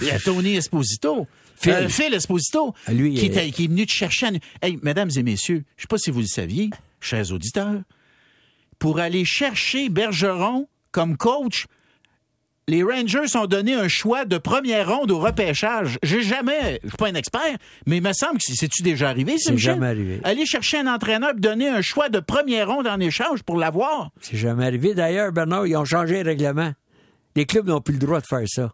Il 0.00 0.06
y 0.06 0.10
a 0.10 0.18
Tony 0.18 0.54
Esposito. 0.54 1.26
Phil. 1.56 1.72
Euh, 1.72 1.88
Phil 1.88 2.14
Esposito, 2.14 2.72
Ah, 2.86 2.92
lui, 2.94 3.14
qui, 3.14 3.30
euh, 3.30 3.34
est, 3.34 3.50
qui 3.50 3.64
est 3.64 3.68
venu 3.68 3.84
te 3.86 3.92
chercher. 3.92 4.26
à- 4.26 4.66
Hey, 4.66 4.78
mesdames 4.82 5.10
et 5.14 5.22
messieurs, 5.22 5.64
je 5.76 5.80
ne 5.80 5.82
sais 5.82 5.86
pas 5.88 5.98
si 5.98 6.10
vous 6.10 6.20
le 6.20 6.26
saviez, 6.26 6.70
chers 7.00 7.30
auditeurs, 7.32 7.82
pour 8.78 8.98
aller 8.98 9.24
chercher 9.24 9.88
Bergeron 9.90 10.68
comme 10.92 11.16
coach, 11.16 11.66
les 12.68 12.84
Rangers 12.84 13.34
ont 13.36 13.46
donné 13.46 13.74
un 13.74 13.88
choix 13.88 14.24
de 14.24 14.38
première 14.38 14.88
ronde 14.96 15.10
au 15.10 15.18
repêchage. 15.18 15.98
J'ai 16.04 16.22
jamais, 16.22 16.78
je 16.84 16.88
suis 16.88 16.96
pas 16.96 17.08
un 17.08 17.14
expert, 17.14 17.56
mais 17.86 17.96
il 17.96 18.02
me 18.02 18.12
semble 18.12 18.34
que 18.38 18.44
c'est- 18.44 18.54
c'est-tu 18.54 18.82
déjà 18.84 19.08
arrivé, 19.08 19.34
C'est 19.38 19.58
jamais 19.58 19.88
arrivé. 19.88 20.20
Aller 20.22 20.46
chercher 20.46 20.78
un 20.78 20.86
entraîneur 20.86 21.30
et 21.36 21.40
donner 21.40 21.68
un 21.68 21.82
choix 21.82 22.08
de 22.08 22.20
première 22.20 22.68
ronde 22.68 22.86
en 22.86 23.00
échange 23.00 23.42
pour 23.42 23.56
l'avoir. 23.56 24.10
C'est 24.20 24.36
jamais 24.36 24.64
arrivé. 24.64 24.94
D'ailleurs, 24.94 25.32
Bernard, 25.32 25.66
ils 25.66 25.76
ont 25.76 25.84
changé 25.84 26.22
le 26.22 26.30
règlement. 26.30 26.72
Les 27.34 27.46
clubs 27.46 27.66
n'ont 27.66 27.80
plus 27.80 27.94
le 27.94 27.98
droit 27.98 28.20
de 28.20 28.26
faire 28.26 28.46
ça. 28.46 28.72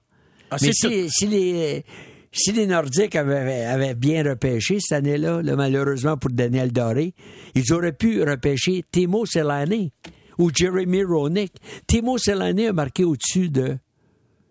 Ah, 0.51 0.57
Mais 0.61 0.73
si, 0.73 1.09
si 1.09 1.27
les, 1.27 1.85
si 2.31 2.53
les 2.53 2.67
Nordiques 2.67 3.17
avaient, 3.17 3.65
avaient 3.65 3.95
bien 3.95 4.23
repêché 4.23 4.81
cette 4.81 4.99
année-là, 4.99 5.41
là, 5.43 5.57
malheureusement 5.57 6.17
pour 6.19 6.31
Daniel 6.31 6.73
Doré, 6.73 7.15
ils 7.55 7.73
auraient 7.73 7.93
pu 7.93 8.23
repêcher 8.23 8.85
Timo 8.93 9.25
Selani 9.25 9.93
ou 10.39 10.51
Jeremy 10.55 11.05
Roenick. 11.05 11.53
Timo 11.87 12.17
Selani 12.19 12.67
a 12.69 12.73
marqué 12.73 13.05
au-dessus 13.05 13.51
de 13.51 13.77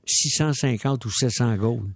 650 0.05 1.05
ou 1.05 1.11
700 1.11 1.55
goals. 1.55 1.89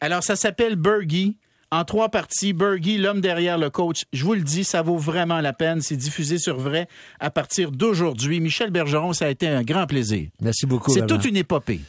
Alors, 0.00 0.22
ça 0.22 0.36
s'appelle 0.36 0.76
Bergie. 0.76 1.36
En 1.70 1.84
trois 1.84 2.08
parties, 2.08 2.54
Bergie, 2.54 2.96
l'homme 2.96 3.20
derrière 3.20 3.58
le 3.58 3.68
coach. 3.68 4.04
Je 4.14 4.24
vous 4.24 4.32
le 4.32 4.40
dis, 4.40 4.64
ça 4.64 4.80
vaut 4.80 4.96
vraiment 4.96 5.40
la 5.40 5.52
peine. 5.52 5.82
C'est 5.82 5.96
diffusé 5.96 6.38
sur 6.38 6.56
vrai 6.56 6.88
à 7.20 7.30
partir 7.30 7.72
d'aujourd'hui. 7.72 8.40
Michel 8.40 8.70
Bergeron, 8.70 9.12
ça 9.12 9.26
a 9.26 9.28
été 9.28 9.48
un 9.48 9.62
grand 9.62 9.86
plaisir. 9.86 10.28
Merci 10.40 10.64
beaucoup. 10.64 10.92
C'est 10.92 11.06
toute 11.06 11.26
une 11.26 11.36
épopée. 11.36 11.80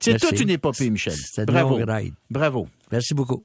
C'est 0.00 0.20
toute 0.20 0.38
une 0.38 0.50
épopée, 0.50 0.90
Michel. 0.90 1.14
Bravo. 1.46 1.78
Bravo. 2.30 2.68
Merci 2.90 3.14
beaucoup. 3.14 3.42